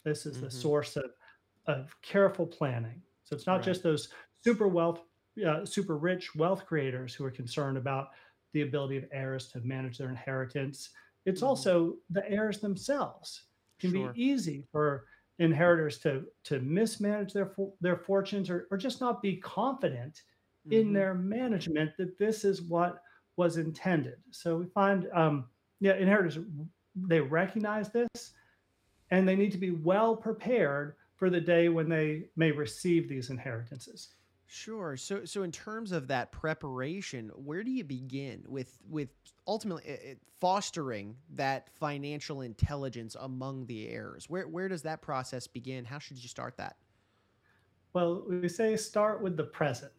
This 0.06 0.26
is 0.26 0.38
mm-hmm. 0.38 0.46
the 0.46 0.52
source 0.52 0.96
of, 0.96 1.12
of 1.68 1.94
careful 2.02 2.48
planning. 2.48 3.02
So 3.26 3.36
it's 3.36 3.48
not 3.48 3.58
right. 3.58 3.66
just 3.66 3.84
those 3.84 4.08
super 4.42 4.70
wealth, 4.70 5.02
uh, 5.46 5.66
super 5.66 5.98
rich 5.98 6.34
wealth 6.36 6.66
creators 6.66 7.14
who 7.14 7.26
are 7.26 7.32
concerned 7.32 7.78
about 7.78 8.10
the 8.56 8.62
ability 8.62 8.96
of 8.96 9.04
heirs 9.12 9.50
to 9.50 9.60
manage 9.60 9.98
their 9.98 10.10
inheritance. 10.10 10.90
It's 11.26 11.42
mm-hmm. 11.42 11.50
also 11.50 11.96
the 12.10 12.28
heirs 12.32 12.60
themselves. 12.60 13.44
It 13.78 13.82
can 13.82 13.92
sure. 13.92 14.14
be 14.14 14.24
easy 14.24 14.64
for 14.72 15.06
inheritors 15.40 15.98
to 16.00 16.24
to 16.46 16.62
mismanage 16.62 17.34
their 17.34 17.54
their 17.82 17.98
fortunes 17.98 18.50
or, 18.50 18.68
or 18.72 18.78
just 18.78 19.02
not 19.02 19.22
be 19.22 19.36
confident 19.36 20.22
mm-hmm. 20.66 20.80
in 20.80 20.94
their 20.94 21.14
management 21.14 21.92
that 21.98 22.18
this 22.18 22.46
is 22.46 22.62
what 22.62 23.02
was 23.36 23.58
intended. 23.58 24.16
So 24.32 24.56
we 24.56 24.68
find 24.68 25.10
um, 25.14 25.46
yeah, 25.82 25.96
inheritors 25.96 26.40
they 26.96 27.20
recognize 27.20 27.90
this 27.90 28.32
and 29.12 29.28
they 29.28 29.36
need 29.36 29.52
to 29.52 29.58
be 29.58 29.72
well 29.72 30.16
prepared 30.16 30.96
for 31.18 31.30
the 31.30 31.42
day 31.42 31.68
when 31.68 31.90
they 31.90 32.30
may 32.38 32.52
receive 32.52 33.10
these 33.10 33.30
inheritances. 33.30 34.16
Sure. 34.48 34.96
So, 34.96 35.26
so 35.26 35.44
in 35.44 35.52
terms 35.52 35.92
of 35.92 36.08
that 36.08 36.32
preparation, 36.32 37.32
where 37.36 37.64
do 37.64 37.72
you 37.72 37.84
begin 37.84 38.44
with 38.48 38.78
with 38.88 39.10
ultimately 39.48 39.84
it, 39.86 40.20
fostering 40.40 41.16
that 41.34 41.70
financial 41.80 42.42
intelligence 42.42 43.16
among 43.20 43.66
the 43.66 43.90
heirs? 43.90 44.30
Where 44.30 44.48
where 44.48 44.68
does 44.68 44.84
that 44.84 45.02
process 45.02 45.48
begin? 45.48 45.84
How 45.84 45.98
should 45.98 46.22
you 46.22 46.30
start 46.30 46.58
that? 46.58 46.78
Well, 47.94 48.24
we 48.28 48.48
say 48.48 48.76
start 48.78 49.24
with 49.24 49.36
the 49.36 49.46
present. 49.46 49.94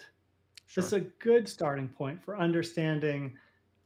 Sure. 0.66 0.82
This 0.82 0.86
is 0.86 0.92
a 0.92 1.00
good 1.00 1.48
starting 1.48 1.88
point 1.88 2.22
for 2.22 2.38
understanding 2.38 3.36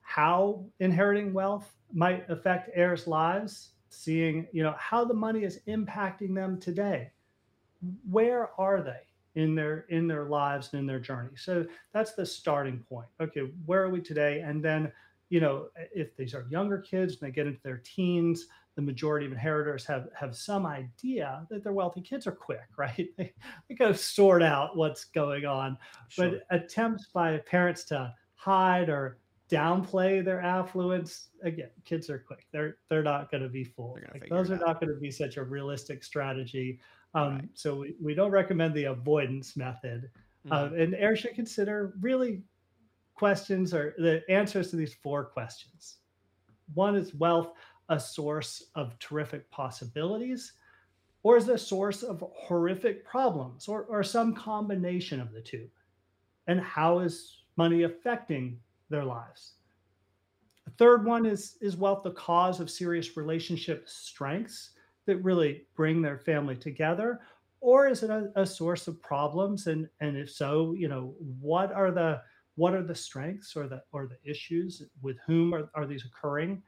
how 0.03 0.65
inheriting 0.81 1.33
wealth 1.33 1.73
might 1.93 2.29
affect 2.29 2.71
heirs' 2.75 3.07
lives, 3.07 3.71
seeing 3.89 4.47
you 4.53 4.63
know 4.63 4.75
how 4.79 5.07
the 5.07 5.15
money 5.15 5.45
is 5.45 5.61
impacting 5.67 6.35
them 6.35 6.61
today. 6.61 7.13
Where 8.11 8.51
are 8.61 8.83
they? 8.83 9.01
In 9.37 9.55
their 9.55 9.87
in 9.91 10.09
their 10.09 10.25
lives 10.25 10.71
and 10.73 10.81
in 10.81 10.87
their 10.87 10.99
journey. 10.99 11.31
So 11.37 11.65
that's 11.93 12.15
the 12.15 12.27
starting 12.27 12.85
point. 12.89 13.07
Okay, 13.21 13.43
where 13.65 13.83
are 13.83 13.91
we 13.91 14.01
today? 14.01 14.41
And 14.41 14.65
then, 14.65 14.93
you 15.29 15.41
know, 15.41 15.69
if 15.95 16.17
these 16.17 16.35
are 16.35 16.47
younger 16.51 16.79
kids 16.79 17.13
and 17.15 17.29
they 17.29 17.33
get 17.33 17.47
into 17.47 17.61
they're 17.63 17.83
teens, 17.85 18.47
the 18.75 18.83
majority 18.83 19.27
of 19.27 19.33
inheritors 19.33 19.85
have 19.87 20.09
have 20.19 20.35
some 20.35 20.67
idea 20.67 21.47
that 21.51 21.63
their 21.63 21.73
wealthy 21.73 22.01
kids 22.01 22.27
are 22.27 22.33
quick, 22.33 22.67
right? 22.77 23.09
They, 23.17 23.33
they 23.69 23.75
go 23.77 23.93
sort 23.93 24.43
out 24.43 24.77
what's 24.77 25.05
going 25.05 25.45
on. 25.45 25.79
Sure. 26.09 26.31
But 26.31 26.57
attempts 26.57 27.07
by 27.13 27.39
parents 27.39 27.85
to 27.85 28.13
hide 28.35 28.89
or 28.89 29.19
downplay 29.51 30.25
their 30.25 30.41
affluence 30.41 31.31
again 31.43 31.71
kids 31.85 32.09
are 32.09 32.21
quick 32.21 32.47
they're 32.53 32.77
they're 32.89 33.03
not 33.03 33.31
going 33.33 33.43
to 33.43 33.49
be 33.49 33.65
fooled 33.65 33.99
like, 34.13 34.29
those 34.31 34.49
are 34.49 34.55
out. 34.55 34.61
not 34.61 34.81
going 34.81 34.95
to 34.95 35.01
be 35.01 35.11
such 35.11 35.39
a 35.39 35.43
realistic 35.43 36.05
strategy 36.05 36.79
um, 37.15 37.37
right. 37.37 37.49
so 37.55 37.77
we, 37.77 37.95
we 38.01 38.15
don't 38.15 38.31
recommend 38.31 38.75
the 38.75 38.85
avoidance 38.85 39.57
method 39.57 40.11
mm-hmm. 40.47 40.53
uh, 40.53 40.77
and 40.77 40.95
heir 40.95 41.17
should 41.17 41.35
consider 41.35 41.95
really 42.01 42.43
questions 43.15 43.75
or 43.75 43.95
the 43.99 44.23
answers 44.29 44.71
to 44.71 44.77
these 44.77 44.95
four 44.95 45.25
questions 45.25 45.99
one 46.75 46.95
is 46.95 47.15
wealth 47.15 47.53
a 47.89 47.99
source 47.99 48.71
of 48.75 48.99
terrific 48.99 49.51
possibilities 49.51 50.53
or 51.23 51.37
is 51.37 51.49
it 51.49 51.55
a 51.55 51.59
source 51.59 52.03
of 52.03 52.25
horrific 52.35 53.05
problems 53.05 53.69
or, 53.69 53.83
or 53.85 54.03
some 54.03 54.35
combination 54.35 55.21
of 55.21 55.33
the 55.33 55.41
two 55.41 55.69
and 56.47 56.61
how 56.61 57.01
is 57.01 57.39
money 57.57 57.83
affecting 57.83 58.59
their 58.89 59.05
lives. 59.05 59.53
The 60.65 60.73
third 60.73 61.05
one 61.05 61.27
is 61.27 61.57
is 61.61 61.77
wealth 61.77 62.03
the 62.03 62.13
cause 62.13 62.61
of 62.61 62.71
serious 62.71 63.17
relationship 63.17 63.89
strengths 63.89 64.71
that 65.11 65.25
really 65.25 65.67
bring 65.77 66.01
their 66.01 66.19
family 66.19 66.57
together, 66.57 67.21
or 67.61 67.89
is 67.89 68.03
it 68.03 68.11
a, 68.11 68.31
a 68.37 68.47
source 68.47 68.89
of 68.89 69.03
problems? 69.03 69.67
And 69.67 69.89
and 70.01 70.17
if 70.17 70.31
so, 70.31 70.75
you 70.75 70.89
know 70.89 71.15
what 71.41 71.73
are 71.73 71.91
the 71.91 72.23
what 72.55 72.75
are 72.75 72.83
the 72.83 72.95
strengths 72.95 73.57
or 73.57 73.69
the 73.69 73.83
or 73.93 74.07
the 74.07 74.31
issues 74.31 74.83
with 75.03 75.19
whom 75.27 75.55
are, 75.55 75.71
are 75.75 75.87
these 75.87 76.05
occurring? 76.05 76.63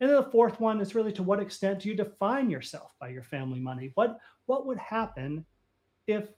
And 0.00 0.10
then 0.10 0.16
the 0.16 0.30
fourth 0.30 0.58
one 0.58 0.80
is 0.80 0.94
really 0.94 1.12
to 1.12 1.22
what 1.22 1.40
extent 1.40 1.80
do 1.80 1.88
you 1.88 1.94
define 1.94 2.50
yourself 2.50 2.94
by 3.00 3.08
your 3.08 3.22
family 3.22 3.60
money? 3.60 3.92
What 3.94 4.18
what 4.46 4.66
would 4.66 4.78
happen 4.78 5.44
if 6.06 6.28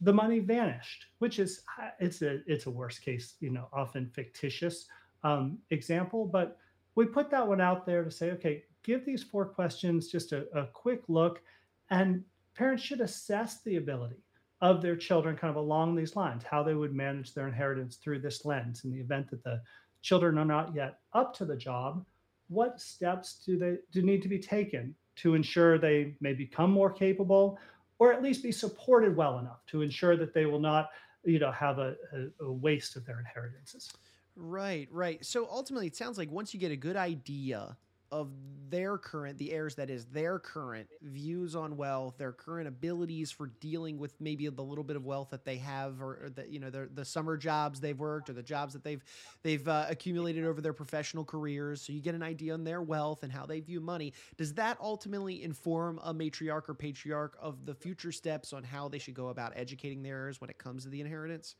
the 0.00 0.12
money 0.12 0.38
vanished, 0.38 1.06
which 1.18 1.38
is 1.38 1.62
it's 1.98 2.22
a 2.22 2.40
it's 2.46 2.66
a 2.66 2.70
worst 2.70 3.02
case, 3.02 3.34
you 3.40 3.50
know, 3.50 3.68
often 3.72 4.10
fictitious 4.14 4.86
um, 5.22 5.58
example, 5.70 6.24
but 6.24 6.56
we 6.94 7.04
put 7.06 7.30
that 7.30 7.46
one 7.46 7.60
out 7.60 7.86
there 7.86 8.04
to 8.04 8.10
say, 8.10 8.30
okay, 8.32 8.64
give 8.82 9.04
these 9.04 9.22
four 9.22 9.44
questions 9.44 10.08
just 10.08 10.32
a, 10.32 10.46
a 10.54 10.66
quick 10.66 11.02
look, 11.08 11.42
and 11.90 12.24
parents 12.54 12.82
should 12.82 13.00
assess 13.00 13.62
the 13.62 13.76
ability 13.76 14.16
of 14.60 14.82
their 14.82 14.96
children 14.96 15.36
kind 15.36 15.50
of 15.50 15.56
along 15.56 15.94
these 15.94 16.16
lines, 16.16 16.42
how 16.42 16.62
they 16.62 16.74
would 16.74 16.94
manage 16.94 17.32
their 17.32 17.48
inheritance 17.48 17.96
through 17.96 18.20
this 18.20 18.44
lens 18.44 18.84
in 18.84 18.90
the 18.90 19.00
event 19.00 19.30
that 19.30 19.42
the 19.42 19.60
children 20.02 20.38
are 20.38 20.44
not 20.44 20.74
yet 20.74 20.98
up 21.14 21.34
to 21.34 21.44
the 21.44 21.56
job. 21.56 22.04
What 22.48 22.80
steps 22.80 23.42
do 23.44 23.58
they 23.58 23.76
do 23.92 24.02
need 24.02 24.22
to 24.22 24.28
be 24.28 24.38
taken 24.38 24.94
to 25.16 25.34
ensure 25.34 25.78
they 25.78 26.16
may 26.20 26.34
become 26.34 26.70
more 26.70 26.90
capable 26.90 27.58
or 27.98 28.12
at 28.12 28.22
least 28.22 28.42
be 28.42 28.52
supported 28.52 29.14
well 29.14 29.38
enough 29.38 29.64
to 29.66 29.82
ensure 29.82 30.16
that 30.16 30.32
they 30.32 30.46
will 30.46 30.58
not, 30.58 30.90
you 31.24 31.38
know, 31.38 31.52
have 31.52 31.78
a, 31.78 31.94
a, 32.14 32.44
a 32.44 32.52
waste 32.52 32.96
of 32.96 33.04
their 33.04 33.20
inheritances. 33.20 33.90
Right, 34.36 34.88
right. 34.90 35.24
So 35.24 35.46
ultimately, 35.50 35.86
it 35.86 35.96
sounds 35.96 36.16
like 36.16 36.30
once 36.30 36.54
you 36.54 36.60
get 36.60 36.72
a 36.72 36.76
good 36.76 36.96
idea 36.96 37.76
of 38.12 38.30
their 38.70 38.98
current, 38.98 39.36
the 39.38 39.52
heirs 39.52 39.74
that 39.74 39.90
is 39.90 40.06
their 40.06 40.38
current 40.38 40.88
views 41.02 41.56
on 41.56 41.76
wealth, 41.76 42.16
their 42.18 42.32
current 42.32 42.68
abilities 42.68 43.30
for 43.30 43.48
dealing 43.60 43.98
with 43.98 44.14
maybe 44.20 44.48
the 44.48 44.62
little 44.62 44.84
bit 44.84 44.96
of 44.96 45.04
wealth 45.04 45.30
that 45.30 45.44
they 45.44 45.56
have, 45.56 46.00
or, 46.00 46.24
or 46.24 46.30
the 46.30 46.48
you 46.48 46.60
know 46.60 46.70
the, 46.70 46.88
the 46.94 47.04
summer 47.04 47.36
jobs 47.36 47.80
they've 47.80 47.98
worked, 47.98 48.30
or 48.30 48.32
the 48.32 48.42
jobs 48.42 48.72
that 48.72 48.84
they've 48.84 49.02
they've 49.42 49.66
uh, 49.66 49.86
accumulated 49.88 50.44
over 50.44 50.60
their 50.60 50.72
professional 50.72 51.24
careers. 51.24 51.82
So 51.82 51.92
you 51.92 52.00
get 52.00 52.14
an 52.14 52.22
idea 52.22 52.54
on 52.54 52.64
their 52.64 52.82
wealth 52.82 53.22
and 53.22 53.32
how 53.32 53.46
they 53.46 53.60
view 53.60 53.80
money. 53.80 54.12
Does 54.36 54.54
that 54.54 54.78
ultimately 54.80 55.42
inform 55.42 56.00
a 56.04 56.14
matriarch 56.14 56.68
or 56.68 56.74
patriarch 56.74 57.36
of 57.40 57.66
the 57.66 57.74
future 57.74 58.12
steps 58.12 58.52
on 58.52 58.62
how 58.62 58.88
they 58.88 58.98
should 58.98 59.14
go 59.14 59.28
about 59.28 59.52
educating 59.56 60.02
their 60.02 60.18
heirs 60.18 60.40
when 60.40 60.50
it 60.50 60.58
comes 60.58 60.84
to 60.84 60.90
the 60.90 61.00
inheritance? 61.00 61.56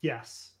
Yes. 0.00 0.52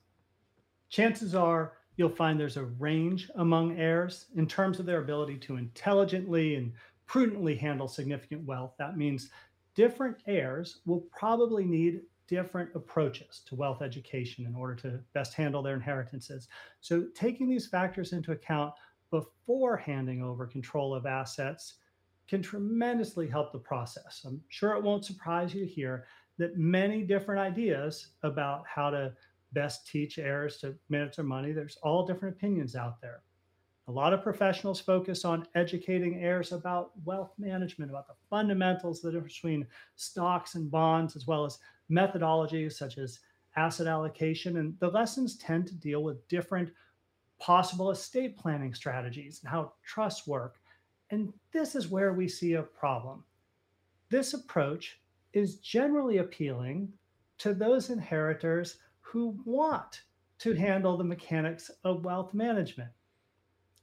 Chances 0.88 1.34
are 1.34 1.72
you'll 1.96 2.08
find 2.08 2.38
there's 2.38 2.56
a 2.56 2.64
range 2.64 3.30
among 3.36 3.78
heirs 3.78 4.26
in 4.36 4.46
terms 4.46 4.78
of 4.78 4.86
their 4.86 5.00
ability 5.00 5.36
to 5.38 5.56
intelligently 5.56 6.56
and 6.56 6.72
prudently 7.06 7.54
handle 7.54 7.88
significant 7.88 8.44
wealth. 8.44 8.74
That 8.78 8.96
means 8.96 9.30
different 9.74 10.16
heirs 10.26 10.80
will 10.86 11.04
probably 11.16 11.64
need 11.64 12.02
different 12.26 12.70
approaches 12.74 13.42
to 13.46 13.54
wealth 13.54 13.82
education 13.82 14.46
in 14.46 14.54
order 14.54 14.74
to 14.74 15.00
best 15.12 15.34
handle 15.34 15.62
their 15.62 15.74
inheritances. 15.74 16.48
So, 16.80 17.06
taking 17.14 17.48
these 17.48 17.66
factors 17.66 18.12
into 18.12 18.32
account 18.32 18.72
before 19.10 19.76
handing 19.76 20.22
over 20.22 20.46
control 20.46 20.94
of 20.94 21.06
assets 21.06 21.74
can 22.26 22.42
tremendously 22.42 23.28
help 23.28 23.52
the 23.52 23.58
process. 23.58 24.22
I'm 24.26 24.40
sure 24.48 24.74
it 24.74 24.82
won't 24.82 25.04
surprise 25.04 25.54
you 25.54 25.60
to 25.60 25.70
hear 25.70 26.06
that 26.38 26.56
many 26.56 27.02
different 27.02 27.40
ideas 27.40 28.08
about 28.22 28.64
how 28.66 28.90
to 28.90 29.12
best 29.54 29.86
teach 29.86 30.18
heirs 30.18 30.58
to 30.58 30.74
manage 30.88 31.16
their 31.16 31.24
money. 31.24 31.52
There's 31.52 31.78
all 31.82 32.06
different 32.06 32.36
opinions 32.36 32.76
out 32.76 33.00
there. 33.00 33.22
A 33.86 33.92
lot 33.92 34.14
of 34.14 34.22
professionals 34.22 34.80
focus 34.80 35.24
on 35.24 35.46
educating 35.54 36.22
heirs 36.22 36.52
about 36.52 36.92
wealth 37.04 37.32
management, 37.38 37.90
about 37.90 38.06
the 38.06 38.14
fundamentals, 38.30 39.00
the 39.00 39.12
difference 39.12 39.34
between 39.34 39.66
stocks 39.96 40.54
and 40.54 40.70
bonds, 40.70 41.16
as 41.16 41.26
well 41.26 41.44
as 41.44 41.58
methodologies 41.90 42.72
such 42.72 42.96
as 42.96 43.20
asset 43.56 43.86
allocation. 43.86 44.56
And 44.56 44.78
the 44.80 44.88
lessons 44.88 45.36
tend 45.36 45.66
to 45.66 45.74
deal 45.74 46.02
with 46.02 46.26
different 46.28 46.70
possible 47.38 47.90
estate 47.90 48.38
planning 48.38 48.72
strategies 48.72 49.40
and 49.42 49.50
how 49.50 49.74
trusts 49.84 50.26
work. 50.26 50.56
And 51.10 51.32
this 51.52 51.74
is 51.74 51.88
where 51.88 52.14
we 52.14 52.26
see 52.26 52.54
a 52.54 52.62
problem. 52.62 53.22
This 54.08 54.32
approach 54.32 55.00
is 55.34 55.56
generally 55.56 56.18
appealing 56.18 56.90
to 57.38 57.52
those 57.52 57.90
inheritors 57.90 58.78
who 59.14 59.38
want 59.44 60.02
to 60.40 60.54
handle 60.54 60.96
the 60.96 61.04
mechanics 61.04 61.70
of 61.84 62.04
wealth 62.04 62.34
management. 62.34 62.90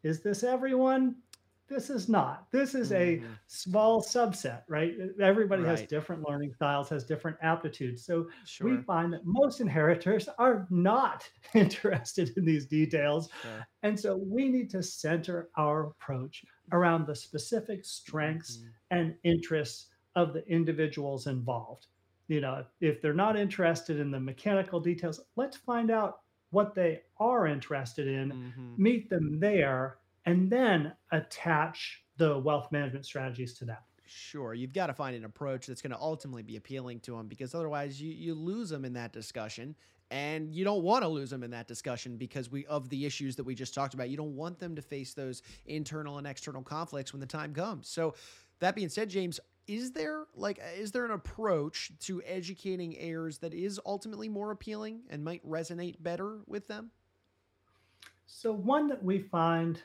Is 0.04 0.22
this 0.22 0.44
everyone? 0.44 1.16
This 1.70 1.90
is 1.90 2.10
not. 2.10 2.52
This 2.52 2.76
is 2.76 2.92
mm-hmm. 2.92 3.24
a 3.24 3.28
small 3.48 4.04
subset, 4.04 4.64
right? 4.68 4.94
Everybody 5.22 5.64
right. 5.64 5.80
has 5.80 5.88
different 5.88 6.28
learning 6.28 6.52
styles, 6.54 6.90
has 6.90 7.06
different 7.06 7.38
aptitudes. 7.42 8.06
So 8.06 8.28
sure. 8.44 8.68
we 8.68 8.84
find 8.84 9.14
that 9.14 9.22
most 9.24 9.62
inheritors 9.62 10.28
are 10.38 10.68
not 10.70 11.30
interested 11.54 12.34
in 12.36 12.44
these 12.44 12.66
details. 12.66 13.30
Sure. 13.42 13.66
And 13.84 13.98
so 13.98 14.18
we 14.18 14.50
need 14.50 14.70
to 14.72 14.84
center 14.84 15.48
our 15.56 15.86
approach 15.86 16.44
around 16.74 17.08
the 17.08 17.16
specific 17.16 17.86
strengths 17.86 18.58
mm-hmm. 18.58 18.98
and 19.00 19.16
interests 19.24 19.88
of 20.18 20.34
the 20.34 20.46
individuals 20.46 21.28
involved 21.28 21.88
you 22.32 22.40
know, 22.40 22.64
if 22.80 23.02
they're 23.02 23.14
not 23.14 23.38
interested 23.38 24.00
in 24.00 24.10
the 24.10 24.20
mechanical 24.20 24.80
details, 24.80 25.20
let's 25.36 25.58
find 25.58 25.92
out 25.92 26.20
what 26.52 26.74
they 26.74 27.02
are 27.20 27.46
interested 27.46 28.08
in, 28.08 28.32
mm-hmm. 28.32 28.82
meet 28.82 29.10
them 29.10 29.38
there, 29.38 29.98
and 30.26 30.50
then 30.50 30.94
attach 31.12 32.04
the 32.16 32.40
wealth 32.40 32.72
management 32.72 33.06
strategies 33.06 33.54
to 33.56 33.66
that. 33.66 33.84
Sure, 34.06 34.54
you've 34.54 34.72
got 34.72 34.88
to 34.88 34.94
find 34.94 35.14
an 35.14 35.26
approach 35.26 35.68
that's 35.68 35.82
going 35.82 35.92
to 35.92 36.00
ultimately 36.00 36.42
be 36.42 36.56
appealing 36.56 37.02
to 37.02 37.18
them 37.18 37.28
because 37.28 37.54
otherwise 37.54 38.02
you, 38.02 38.14
you 38.14 38.34
lose 38.34 38.70
them 38.70 38.86
in 38.86 38.94
that 38.94 39.12
discussion 39.12 39.76
and 40.10 40.54
you 40.54 40.64
don't 40.64 40.84
want 40.84 41.04
to 41.04 41.08
lose 41.10 41.30
them 41.30 41.44
in 41.44 41.52
that 41.52 41.68
discussion 41.68 42.16
because 42.16 42.50
we 42.50 42.66
of 42.66 42.88
the 42.90 43.06
issues 43.06 43.36
that 43.38 43.44
we 43.44 43.56
just 43.56 43.74
talked 43.74 43.94
about. 43.94 44.10
You 44.10 44.18
don't 44.18 44.36
want 44.36 44.60
them 44.60 44.76
to 44.76 44.82
face 44.82 45.14
those 45.14 45.42
internal 45.66 46.18
and 46.18 46.28
external 46.28 46.62
conflicts 46.62 47.14
when 47.14 47.20
the 47.20 47.26
time 47.26 47.54
comes. 47.54 47.90
So 47.90 48.14
that 48.60 48.76
being 48.76 48.90
said, 48.90 49.10
James, 49.10 49.40
is 49.72 49.92
there 49.92 50.26
like 50.36 50.60
is 50.78 50.92
there 50.92 51.06
an 51.06 51.12
approach 51.12 51.92
to 52.02 52.22
educating 52.26 52.98
heirs 52.98 53.38
that 53.38 53.54
is 53.54 53.80
ultimately 53.86 54.28
more 54.28 54.52
appealing 54.52 55.02
and 55.10 55.24
might 55.24 55.48
resonate 55.48 55.96
better 56.02 56.40
with 56.46 56.68
them? 56.68 56.92
So 58.26 58.52
one 58.52 58.88
that 58.88 59.04
we 59.04 59.20
find 59.20 59.82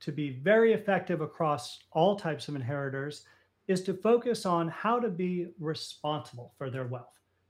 to 0.00 0.12
be 0.12 0.30
very 0.30 0.72
effective 0.72 1.20
across 1.20 1.80
all 1.92 2.16
types 2.16 2.48
of 2.48 2.54
inheritors 2.54 3.24
is 3.66 3.82
to 3.82 3.94
focus 3.94 4.46
on 4.46 4.68
how 4.68 5.00
to 5.00 5.08
be 5.08 5.48
responsible 5.58 6.52
for 6.58 6.70
their 6.70 6.86
wealth. 6.86 7.06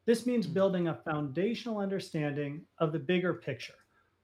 This 0.07 0.27
means 0.27 0.47
mm-hmm. 0.47 0.55
building 0.55 0.89
a 0.89 1.01
foundational 1.05 1.79
understanding 1.79 2.63
of 2.79 2.93
the 2.93 2.99
bigger 2.99 3.35
picture. 3.35 3.75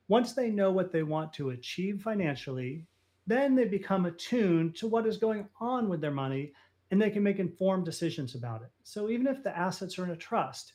Once 0.09 0.33
they 0.33 0.51
know 0.51 0.71
what 0.71 0.93
they 0.93 1.03
want 1.03 1.33
to 1.33 1.51
achieve 1.51 2.03
financially, 2.03 2.87
then 3.27 3.55
they 3.55 3.65
become 3.65 4.07
attuned 4.07 4.75
to 4.77 4.87
what 4.87 5.07
is 5.07 5.17
going 5.17 5.49
on 5.61 5.89
with 5.89 6.01
their 6.01 6.11
money 6.11 6.53
and 6.91 7.01
they 7.01 7.11
can 7.11 7.23
make 7.23 7.39
informed 7.39 7.85
decisions 7.85 8.35
about 8.35 8.63
it. 8.63 8.71
So 8.83 9.09
even 9.11 9.27
if 9.27 9.43
the 9.43 9.57
assets 9.57 9.99
are 9.99 10.05
in 10.05 10.11
a 10.11 10.17
trust, 10.17 10.73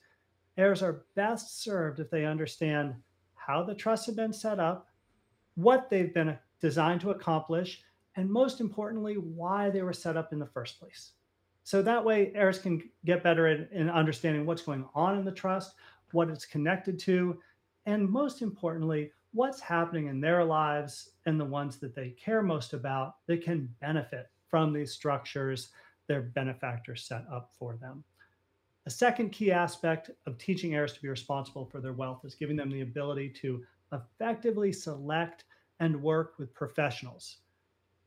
heirs 0.58 0.82
are 0.82 1.06
best 1.16 1.64
served 1.64 2.00
if 2.00 2.10
they 2.10 2.26
understand 2.26 2.96
how 3.36 3.64
the 3.64 3.76
trusts 3.76 4.06
have 4.06 4.16
been 4.16 4.34
set 4.34 4.60
up, 4.60 4.88
what 5.56 5.90
they've 5.90 6.14
been 6.14 6.38
designed 6.62 7.02
to 7.02 7.12
accomplish, 7.12 7.82
and 8.16 8.30
most 8.30 8.62
importantly, 8.62 9.16
why 9.16 9.70
they 9.70 9.82
were 9.82 9.94
set 9.94 10.18
up 10.18 10.32
in 10.32 10.40
the 10.40 10.46
first 10.46 10.80
place. 10.80 11.12
So 11.64 11.82
that 11.82 12.04
way, 12.04 12.32
heirs 12.36 12.60
can 12.60 12.90
get 13.06 13.24
better 13.24 13.48
at 13.48 13.72
in 13.72 13.90
understanding 13.90 14.46
what's 14.46 14.62
going 14.62 14.86
on 14.94 15.18
in 15.18 15.26
the 15.26 15.32
trust, 15.32 15.74
what 16.12 16.30
it's 16.30 16.46
connected 16.46 17.00
to, 17.00 17.40
and 17.86 18.08
most 18.08 18.42
importantly, 18.42 19.12
what's 19.34 19.60
happening 19.60 20.08
in 20.08 20.22
their 20.22 20.46
lives 20.46 21.12
and 21.26 21.40
the 21.40 21.46
ones 21.46 21.78
that 21.78 21.94
they 21.94 22.12
care 22.12 22.42
most 22.42 22.74
about 22.74 23.16
that 23.28 23.44
can 23.44 23.70
benefit 23.82 24.30
from 24.48 24.72
these 24.72 24.92
structures 24.92 25.70
their 26.08 26.22
benefactors 26.22 27.08
set 27.08 27.26
up 27.32 27.52
for 27.58 27.76
them. 27.78 28.04
A 28.86 28.90
second 28.90 29.32
key 29.32 29.52
aspect 29.52 30.12
of 30.28 30.38
teaching 30.38 30.76
heirs 30.76 30.94
to 30.94 31.02
be 31.02 31.08
responsible 31.08 31.66
for 31.66 31.82
their 31.82 31.94
wealth 31.94 32.24
is 32.24 32.36
giving 32.36 32.56
them 32.56 32.70
the 32.70 32.82
ability 32.82 33.30
to 33.42 33.64
effectively 33.92 34.72
select 34.72 35.46
and 35.80 36.02
work 36.02 36.38
with 36.38 36.54
professionals 36.54 37.38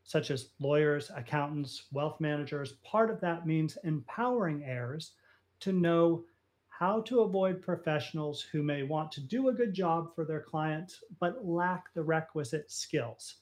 such 0.09 0.31
as 0.31 0.52
lawyers, 0.59 1.11
accountants, 1.14 1.85
wealth 1.93 2.19
managers. 2.19 2.73
Part 2.83 3.11
of 3.11 3.21
that 3.21 3.47
means 3.47 3.76
empowering 3.85 4.64
heirs 4.64 5.12
to 5.61 5.71
know 5.71 6.25
how 6.69 7.02
to 7.02 7.21
avoid 7.21 7.61
professionals 7.61 8.40
who 8.40 8.62
may 8.62 8.85
want 8.85 9.12
to 9.12 9.21
do 9.21 9.49
a 9.49 9.52
good 9.52 9.75
job 9.75 10.14
for 10.14 10.25
their 10.25 10.40
clients 10.40 11.05
but 11.21 11.45
lack 11.45 11.93
the 11.93 12.02
requisite 12.02 12.71
skills. 12.71 13.35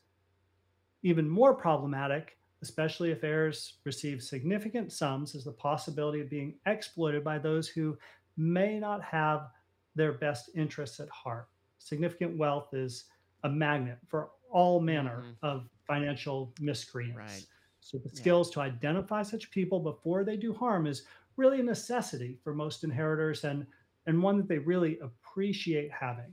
Even 1.05 1.29
more 1.29 1.55
problematic, 1.55 2.37
especially 2.69 3.13
if 3.13 3.23
heirs 3.23 3.75
receive 3.85 4.23
significant 4.23 4.93
sums, 4.93 5.35
is 5.35 5.45
the 5.45 5.53
possibility 5.53 6.21
of 6.21 6.29
being 6.29 6.55
exploited 6.67 7.23
by 7.23 7.39
those 7.39 7.69
who 7.69 7.97
may 8.37 8.79
not 8.81 9.03
have 9.03 9.49
their 9.95 10.13
best 10.13 10.51
interests 10.55 10.99
at 10.99 11.09
heart. 11.09 11.49
Significant 11.79 12.37
wealth 12.37 12.75
is 12.75 13.05
a 13.45 13.49
magnet 13.49 13.99
for 14.07 14.31
all 14.51 14.81
manner 14.81 15.23
mm-hmm. 15.23 15.47
of 15.47 15.69
financial 15.87 16.53
miscreants. 16.61 17.17
Right. 17.17 17.47
So 17.81 17.99
the 17.99 18.09
skills 18.09 18.49
yeah. 18.49 18.55
to 18.55 18.61
identify 18.63 19.23
such 19.23 19.51
people 19.53 19.79
before 19.79 20.25
they 20.25 20.37
do 20.37 20.53
harm 20.53 20.87
is 20.87 21.05
really 21.37 21.61
a 21.61 21.63
necessity 21.63 22.37
for 22.43 22.53
most 22.53 22.83
inheritors 22.83 23.45
and 23.45 23.67
and 24.09 24.23
one 24.23 24.37
that 24.37 24.49
they 24.49 24.59
really 24.59 24.99
appreciate 25.01 25.91
having. 25.93 26.33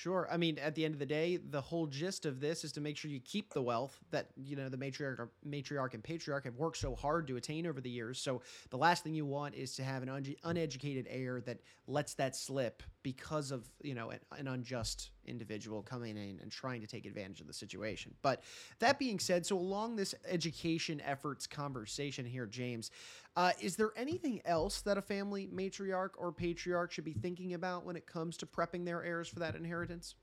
Sure. 0.00 0.26
I 0.32 0.38
mean, 0.38 0.58
at 0.58 0.74
the 0.74 0.86
end 0.86 0.94
of 0.94 0.98
the 0.98 1.04
day, 1.04 1.36
the 1.36 1.60
whole 1.60 1.86
gist 1.86 2.24
of 2.24 2.40
this 2.40 2.64
is 2.64 2.72
to 2.72 2.80
make 2.80 2.96
sure 2.96 3.10
you 3.10 3.20
keep 3.20 3.52
the 3.52 3.60
wealth 3.60 3.98
that 4.12 4.30
you 4.42 4.56
know 4.56 4.70
the 4.70 4.78
matriarch, 4.78 5.28
matriarch 5.46 5.92
and 5.92 6.02
patriarch 6.02 6.44
have 6.44 6.56
worked 6.56 6.78
so 6.78 6.94
hard 6.94 7.26
to 7.26 7.36
attain 7.36 7.66
over 7.66 7.82
the 7.82 7.90
years. 7.90 8.18
So 8.18 8.40
the 8.70 8.78
last 8.78 9.04
thing 9.04 9.12
you 9.12 9.26
want 9.26 9.54
is 9.56 9.74
to 9.74 9.84
have 9.84 10.02
an 10.02 10.08
un- 10.08 10.36
uneducated 10.42 11.06
heir 11.10 11.42
that 11.42 11.58
lets 11.86 12.14
that 12.14 12.34
slip 12.34 12.82
because 13.02 13.50
of 13.50 13.68
you 13.82 13.94
know 13.94 14.08
an, 14.08 14.20
an, 14.38 14.48
unjust 14.48 15.10
individual 15.26 15.82
coming 15.82 16.16
in 16.16 16.38
and 16.40 16.50
trying 16.50 16.80
to 16.80 16.86
take 16.86 17.04
advantage 17.04 17.42
of 17.42 17.46
the 17.46 17.52
situation. 17.52 18.14
But 18.22 18.42
that 18.78 18.98
being 18.98 19.18
said, 19.18 19.44
so 19.44 19.58
along 19.58 19.96
this 19.96 20.14
education 20.26 21.02
efforts 21.04 21.46
conversation 21.46 22.24
here, 22.24 22.46
James, 22.46 22.90
uh, 23.36 23.52
is 23.60 23.76
there 23.76 23.92
anything 23.96 24.40
else 24.44 24.82
that 24.82 24.98
a 24.98 25.02
family 25.02 25.48
matriarch 25.54 26.10
or 26.16 26.32
patriarch 26.32 26.92
should 26.92 27.04
be 27.04 27.12
thinking 27.12 27.54
about 27.54 27.84
when 27.84 27.96
it 27.96 28.06
comes 28.06 28.36
to 28.38 28.46
prepping 28.46 28.84
their 28.84 29.04
heirs 29.04 29.28
for 29.28 29.38
that 29.38 29.54
inheritance? 29.54 30.16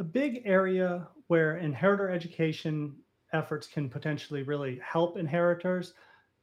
A 0.00 0.04
big 0.04 0.42
area 0.44 1.06
where 1.28 1.58
inheritor 1.58 2.10
education 2.10 2.96
efforts 3.32 3.66
can 3.66 3.88
potentially 3.88 4.42
really 4.42 4.80
help 4.84 5.16
inheritors 5.16 5.94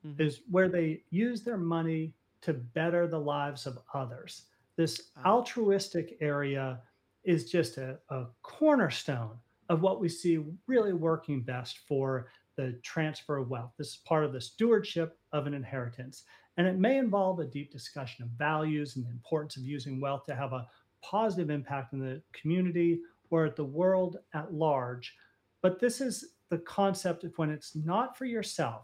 mm-hmm. 0.05 0.21
is 0.21 0.41
where 0.49 0.69
they 0.69 1.03
use 1.09 1.41
their 1.41 1.57
money 1.57 2.13
to 2.41 2.53
better 2.53 3.07
the 3.07 3.19
lives 3.19 3.65
of 3.65 3.77
others. 3.93 4.43
This 4.77 5.11
ah. 5.17 5.31
altruistic 5.31 6.17
area 6.21 6.79
is 7.23 7.51
just 7.51 7.77
a, 7.77 7.99
a 8.09 8.25
cornerstone 8.41 9.37
of 9.69 9.81
what 9.81 9.99
we 9.99 10.09
see 10.09 10.43
really 10.67 10.93
working 10.93 11.41
best 11.41 11.79
for 11.87 12.27
the 12.61 12.79
transfer 12.83 13.37
of 13.37 13.49
wealth. 13.49 13.71
This 13.77 13.89
is 13.89 14.01
part 14.05 14.23
of 14.23 14.33
the 14.33 14.41
stewardship 14.41 15.17
of 15.31 15.47
an 15.47 15.53
inheritance. 15.53 16.23
And 16.57 16.67
it 16.67 16.77
may 16.77 16.97
involve 16.97 17.39
a 17.39 17.45
deep 17.45 17.71
discussion 17.71 18.23
of 18.23 18.29
values 18.31 18.95
and 18.95 19.05
the 19.05 19.09
importance 19.09 19.57
of 19.57 19.63
using 19.63 19.99
wealth 19.99 20.25
to 20.25 20.35
have 20.35 20.53
a 20.53 20.67
positive 21.01 21.49
impact 21.49 21.93
in 21.93 21.99
the 21.99 22.21
community 22.33 22.99
or 23.29 23.45
at 23.45 23.55
the 23.55 23.63
world 23.63 24.17
at 24.33 24.53
large. 24.53 25.15
But 25.61 25.79
this 25.79 26.01
is 26.01 26.33
the 26.49 26.59
concept 26.59 27.23
of 27.23 27.37
when 27.37 27.49
it's 27.49 27.75
not 27.75 28.17
for 28.17 28.25
yourself, 28.25 28.83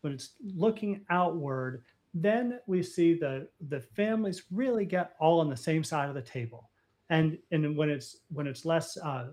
when 0.00 0.12
it's 0.12 0.30
looking 0.54 1.04
outward, 1.10 1.82
then 2.14 2.60
we 2.66 2.82
see 2.82 3.14
the 3.14 3.48
the 3.68 3.80
families 3.80 4.44
really 4.50 4.84
get 4.84 5.14
all 5.20 5.40
on 5.40 5.48
the 5.48 5.56
same 5.56 5.84
side 5.84 6.08
of 6.08 6.14
the 6.14 6.22
table. 6.22 6.70
And 7.10 7.38
and 7.50 7.76
when 7.76 7.90
it's 7.90 8.16
when 8.28 8.46
it's 8.46 8.64
less 8.64 8.96
uh, 8.96 9.26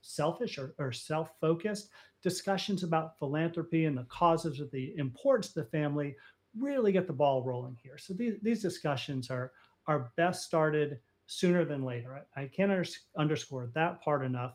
selfish 0.00 0.58
or, 0.58 0.74
or 0.78 0.92
self-focused, 0.92 1.90
discussions 2.26 2.82
about 2.82 3.16
philanthropy 3.20 3.84
and 3.84 3.96
the 3.96 4.02
causes 4.08 4.58
of 4.58 4.68
the 4.72 4.92
importance 4.98 5.46
of 5.46 5.54
the 5.54 5.70
family 5.70 6.16
really 6.58 6.90
get 6.90 7.06
the 7.06 7.12
ball 7.12 7.44
rolling 7.44 7.76
here. 7.80 7.96
So 7.98 8.14
these, 8.14 8.34
these 8.42 8.60
discussions 8.60 9.30
are, 9.30 9.52
are 9.86 10.10
best 10.16 10.42
started 10.42 10.98
sooner 11.28 11.64
than 11.64 11.84
later. 11.84 12.20
I, 12.36 12.42
I 12.42 12.46
can't 12.48 12.72
under, 12.72 12.84
underscore 13.16 13.70
that 13.74 14.02
part 14.02 14.24
enough. 14.24 14.54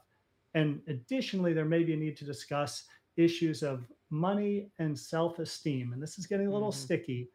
And 0.53 0.81
additionally, 0.89 1.53
there 1.53 1.63
may 1.63 1.85
be 1.85 1.93
a 1.93 1.95
need 1.95 2.17
to 2.17 2.25
discuss 2.25 2.83
issues 3.15 3.63
of 3.63 3.85
money 4.09 4.67
and 4.79 4.99
self 4.99 5.39
esteem. 5.39 5.93
And 5.93 6.03
this 6.03 6.19
is 6.19 6.27
getting 6.27 6.47
a 6.47 6.51
little 6.51 6.71
mm-hmm. 6.71 6.77
sticky, 6.77 7.29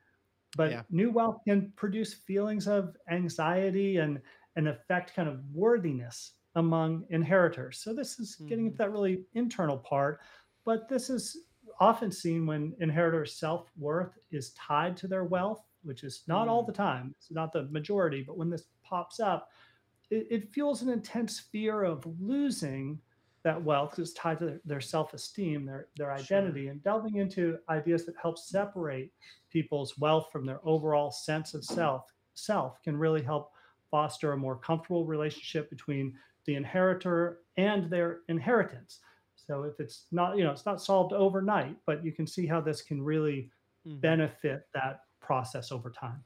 but 0.54 0.70
yeah. 0.70 0.82
new 0.90 1.10
wealth 1.10 1.40
can 1.48 1.72
produce 1.76 2.12
feelings 2.12 2.68
of 2.68 2.94
anxiety 3.10 3.96
and, 3.96 4.20
and 4.56 4.68
affect 4.68 5.14
kind 5.14 5.30
of 5.30 5.40
worthiness 5.54 6.32
among 6.56 7.04
inheritors. 7.10 7.78
So 7.78 7.94
this 7.94 8.18
is 8.18 8.34
mm-hmm. 8.34 8.48
getting 8.48 8.66
at 8.66 8.76
that 8.76 8.90
really 8.90 9.22
internal 9.34 9.78
part, 9.78 10.20
but 10.64 10.88
this 10.88 11.08
is 11.08 11.36
often 11.78 12.10
seen 12.10 12.46
when 12.46 12.74
inheritors' 12.80 13.36
self-worth 13.36 14.18
is 14.30 14.50
tied 14.52 14.96
to 14.96 15.06
their 15.06 15.24
wealth, 15.24 15.62
which 15.82 16.02
is 16.02 16.24
not 16.26 16.42
mm-hmm. 16.42 16.50
all 16.50 16.62
the 16.64 16.72
time. 16.72 17.14
It's 17.18 17.30
not 17.30 17.52
the 17.52 17.64
majority, 17.64 18.24
but 18.26 18.36
when 18.36 18.50
this 18.50 18.64
pops 18.82 19.20
up, 19.20 19.50
it, 20.10 20.26
it 20.30 20.52
fuels 20.52 20.82
an 20.82 20.88
intense 20.88 21.38
fear 21.38 21.84
of 21.84 22.04
losing 22.20 22.98
that 23.42 23.62
wealth 23.62 23.90
because 23.90 24.10
it's 24.10 24.18
tied 24.18 24.38
to 24.40 24.46
their, 24.46 24.60
their, 24.64 24.80
self-esteem, 24.80 25.64
their 25.64 25.86
their 25.96 26.12
identity, 26.12 26.64
sure. 26.64 26.72
and 26.72 26.82
delving 26.82 27.16
into 27.16 27.58
ideas 27.68 28.04
that 28.04 28.16
help 28.20 28.38
separate 28.38 29.12
people's 29.50 29.96
wealth 29.98 30.28
from 30.32 30.44
their 30.44 30.60
overall 30.64 31.12
sense 31.12 31.54
of 31.54 31.64
self 31.64 32.12
self 32.34 32.82
can 32.82 32.96
really 32.96 33.22
help 33.22 33.52
foster 33.90 34.32
a 34.32 34.36
more 34.36 34.56
comfortable 34.56 35.04
relationship 35.06 35.70
between 35.70 36.12
the 36.46 36.54
inheritor 36.54 37.40
and 37.56 37.90
their 37.90 38.20
inheritance. 38.28 39.00
So 39.34 39.62
if 39.64 39.78
it's 39.78 40.06
not, 40.10 40.36
you 40.36 40.44
know, 40.44 40.50
it's 40.50 40.66
not 40.66 40.82
solved 40.82 41.12
overnight, 41.12 41.76
but 41.86 42.04
you 42.04 42.12
can 42.12 42.26
see 42.26 42.46
how 42.46 42.60
this 42.60 42.82
can 42.82 43.02
really 43.02 43.50
mm-hmm. 43.86 43.98
benefit 44.00 44.66
that 44.74 45.00
process 45.20 45.70
over 45.70 45.90
time. 45.90 46.22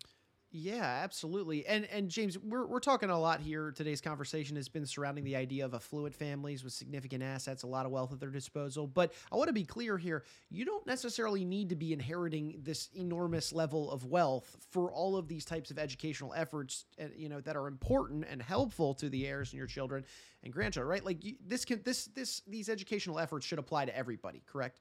Yeah, 0.52 0.82
absolutely. 1.04 1.64
And 1.64 1.84
and 1.86 2.08
James, 2.10 2.36
we're 2.36 2.66
we're 2.66 2.80
talking 2.80 3.08
a 3.08 3.18
lot 3.18 3.40
here. 3.40 3.70
Today's 3.70 4.00
conversation 4.00 4.56
has 4.56 4.68
been 4.68 4.84
surrounding 4.84 5.22
the 5.22 5.36
idea 5.36 5.64
of 5.64 5.74
affluent 5.74 6.12
families 6.12 6.64
with 6.64 6.72
significant 6.72 7.22
assets, 7.22 7.62
a 7.62 7.68
lot 7.68 7.86
of 7.86 7.92
wealth 7.92 8.12
at 8.12 8.18
their 8.18 8.30
disposal. 8.30 8.88
But 8.88 9.12
I 9.30 9.36
want 9.36 9.46
to 9.46 9.52
be 9.52 9.64
clear 9.64 9.96
here, 9.96 10.24
you 10.50 10.64
don't 10.64 10.84
necessarily 10.88 11.44
need 11.44 11.68
to 11.68 11.76
be 11.76 11.92
inheriting 11.92 12.58
this 12.64 12.88
enormous 12.94 13.52
level 13.52 13.92
of 13.92 14.06
wealth 14.06 14.56
for 14.70 14.90
all 14.90 15.16
of 15.16 15.28
these 15.28 15.44
types 15.44 15.70
of 15.70 15.78
educational 15.78 16.34
efforts, 16.34 16.84
eh, 16.98 17.06
you 17.16 17.28
know, 17.28 17.40
that 17.42 17.54
are 17.56 17.68
important 17.68 18.24
and 18.28 18.42
helpful 18.42 18.92
to 18.94 19.08
the 19.08 19.28
heirs 19.28 19.52
and 19.52 19.58
your 19.58 19.68
children 19.68 20.04
and 20.42 20.52
grandchildren, 20.52 20.90
right? 20.90 21.04
Like 21.04 21.24
you, 21.24 21.36
this 21.46 21.64
can 21.64 21.80
this 21.84 22.06
this 22.06 22.42
these 22.48 22.68
educational 22.68 23.20
efforts 23.20 23.46
should 23.46 23.60
apply 23.60 23.84
to 23.84 23.96
everybody, 23.96 24.42
correct? 24.46 24.80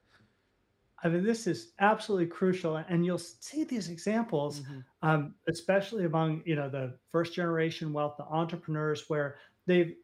I 1.02 1.08
mean, 1.08 1.24
this 1.24 1.46
is 1.46 1.72
absolutely 1.78 2.26
crucial, 2.26 2.76
and 2.76 3.06
you'll 3.06 3.18
see 3.18 3.64
these 3.64 3.88
examples, 3.88 4.60
mm-hmm. 4.60 4.80
um, 5.02 5.34
especially 5.48 6.04
among 6.04 6.42
you 6.44 6.56
know 6.56 6.68
the 6.68 6.98
first 7.10 7.34
generation 7.34 7.92
wealth, 7.92 8.16
the 8.18 8.24
entrepreneurs, 8.24 9.04
where 9.08 9.36
they've 9.66 9.94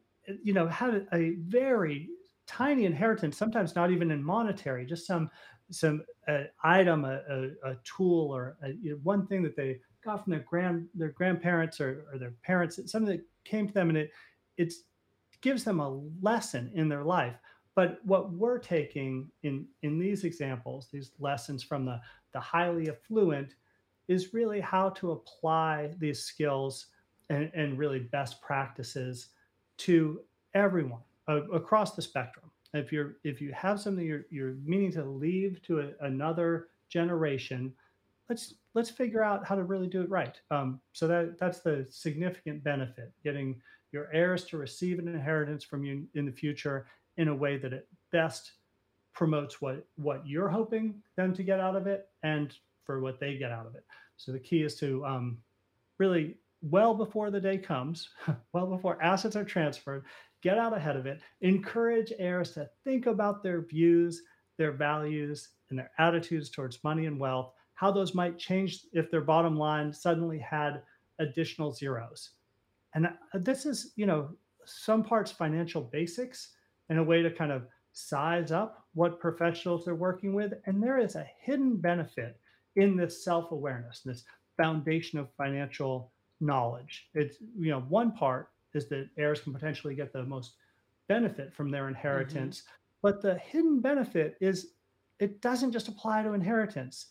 you 0.42 0.54
know 0.54 0.66
had 0.68 1.06
a 1.12 1.36
very 1.46 2.08
tiny 2.46 2.86
inheritance, 2.86 3.36
sometimes 3.36 3.74
not 3.74 3.90
even 3.90 4.10
in 4.10 4.22
monetary, 4.22 4.86
just 4.86 5.06
some 5.06 5.30
some 5.70 6.04
uh, 6.28 6.44
item, 6.62 7.04
a, 7.04 7.20
a, 7.28 7.70
a, 7.70 7.76
tool, 7.84 8.30
or 8.30 8.56
a, 8.62 8.70
you 8.80 8.92
know, 8.92 9.00
one 9.02 9.26
thing 9.26 9.42
that 9.42 9.56
they 9.56 9.80
got 10.04 10.22
from 10.22 10.30
their 10.30 10.44
grand 10.48 10.86
their 10.94 11.10
grandparents 11.10 11.80
or, 11.80 12.06
or 12.12 12.18
their 12.18 12.34
parents, 12.42 12.80
something 12.90 13.16
that 13.16 13.24
came 13.44 13.66
to 13.66 13.74
them, 13.74 13.90
and 13.90 13.98
it 13.98 14.10
it 14.56 14.72
gives 15.42 15.64
them 15.64 15.80
a 15.80 16.00
lesson 16.22 16.70
in 16.74 16.88
their 16.88 17.04
life 17.04 17.34
but 17.76 18.00
what 18.04 18.32
we're 18.32 18.58
taking 18.58 19.30
in, 19.42 19.66
in 19.82 19.98
these 19.98 20.24
examples, 20.24 20.88
these 20.90 21.12
lessons 21.20 21.62
from 21.62 21.84
the, 21.84 22.00
the 22.32 22.40
highly 22.40 22.88
affluent, 22.88 23.54
is 24.08 24.32
really 24.32 24.60
how 24.60 24.88
to 24.90 25.12
apply 25.12 25.90
these 25.98 26.22
skills 26.22 26.86
and, 27.28 27.50
and 27.54 27.78
really 27.78 28.00
best 28.00 28.40
practices 28.40 29.28
to 29.76 30.20
everyone 30.54 31.02
uh, 31.28 31.42
across 31.50 31.94
the 31.94 32.02
spectrum. 32.02 32.50
If 32.72 32.92
you're 32.92 33.16
if 33.24 33.40
you 33.40 33.52
have 33.52 33.80
something 33.80 34.04
you're 34.04 34.26
you're 34.30 34.56
meaning 34.64 34.92
to 34.92 35.04
leave 35.04 35.62
to 35.62 35.80
a, 35.80 35.90
another 36.00 36.68
generation, 36.88 37.72
let's 38.28 38.54
let's 38.74 38.90
figure 38.90 39.22
out 39.22 39.46
how 39.46 39.54
to 39.54 39.64
really 39.64 39.86
do 39.86 40.02
it 40.02 40.10
right. 40.10 40.38
Um, 40.50 40.80
so 40.92 41.06
that 41.08 41.38
that's 41.38 41.60
the 41.60 41.86
significant 41.90 42.62
benefit: 42.62 43.12
getting 43.24 43.60
your 43.92 44.12
heirs 44.12 44.44
to 44.46 44.58
receive 44.58 44.98
an 44.98 45.08
inheritance 45.08 45.64
from 45.64 45.84
you 45.84 46.06
in 46.14 46.26
the 46.26 46.32
future 46.32 46.86
in 47.16 47.28
a 47.28 47.34
way 47.34 47.56
that 47.58 47.72
it 47.72 47.88
best 48.12 48.52
promotes 49.14 49.60
what 49.60 49.86
what 49.96 50.26
you're 50.26 50.48
hoping 50.48 51.02
them 51.16 51.34
to 51.34 51.42
get 51.42 51.58
out 51.60 51.76
of 51.76 51.86
it 51.86 52.08
and 52.22 52.54
for 52.84 53.00
what 53.00 53.18
they 53.18 53.36
get 53.36 53.50
out 53.50 53.66
of 53.66 53.74
it. 53.74 53.84
So 54.16 54.32
the 54.32 54.38
key 54.38 54.62
is 54.62 54.76
to 54.76 55.04
um, 55.04 55.38
really 55.98 56.36
well 56.62 56.94
before 56.94 57.30
the 57.30 57.40
day 57.40 57.58
comes, 57.58 58.08
well 58.52 58.66
before 58.66 59.02
assets 59.02 59.36
are 59.36 59.44
transferred, 59.44 60.04
get 60.42 60.58
out 60.58 60.76
ahead 60.76 60.96
of 60.96 61.06
it. 61.06 61.20
Encourage 61.40 62.12
heirs 62.18 62.52
to 62.52 62.68
think 62.84 63.06
about 63.06 63.42
their 63.42 63.62
views, 63.62 64.22
their 64.58 64.72
values 64.72 65.50
and 65.70 65.78
their 65.78 65.90
attitudes 65.98 66.50
towards 66.50 66.82
money 66.84 67.06
and 67.06 67.18
wealth, 67.18 67.52
how 67.74 67.90
those 67.90 68.14
might 68.14 68.38
change 68.38 68.86
if 68.92 69.10
their 69.10 69.20
bottom 69.20 69.56
line 69.56 69.92
suddenly 69.92 70.38
had 70.38 70.82
additional 71.18 71.72
zeros. 71.72 72.30
And 72.94 73.06
uh, 73.06 73.10
this 73.34 73.66
is, 73.66 73.92
you 73.96 74.06
know, 74.06 74.30
some 74.64 75.02
parts 75.02 75.30
financial 75.30 75.82
basics 75.82 76.55
and 76.88 76.98
a 76.98 77.04
way 77.04 77.22
to 77.22 77.30
kind 77.30 77.52
of 77.52 77.66
size 77.92 78.52
up 78.52 78.86
what 78.94 79.20
professionals 79.20 79.84
they're 79.84 79.94
working 79.94 80.34
with. 80.34 80.52
And 80.66 80.82
there 80.82 80.98
is 80.98 81.16
a 81.16 81.26
hidden 81.40 81.76
benefit 81.76 82.38
in 82.76 82.96
this 82.96 83.24
self 83.24 83.52
awareness, 83.52 84.00
this 84.00 84.24
foundation 84.56 85.18
of 85.18 85.32
financial 85.36 86.12
knowledge. 86.40 87.08
It's, 87.14 87.38
you 87.58 87.70
know, 87.70 87.80
one 87.88 88.12
part 88.12 88.50
is 88.74 88.88
that 88.88 89.08
heirs 89.16 89.40
can 89.40 89.52
potentially 89.52 89.94
get 89.94 90.12
the 90.12 90.24
most 90.24 90.54
benefit 91.08 91.54
from 91.54 91.70
their 91.70 91.88
inheritance. 91.88 92.60
Mm-hmm. 92.60 92.70
But 93.02 93.22
the 93.22 93.36
hidden 93.36 93.80
benefit 93.80 94.36
is 94.40 94.72
it 95.18 95.40
doesn't 95.40 95.72
just 95.72 95.88
apply 95.88 96.22
to 96.22 96.32
inheritance. 96.32 97.06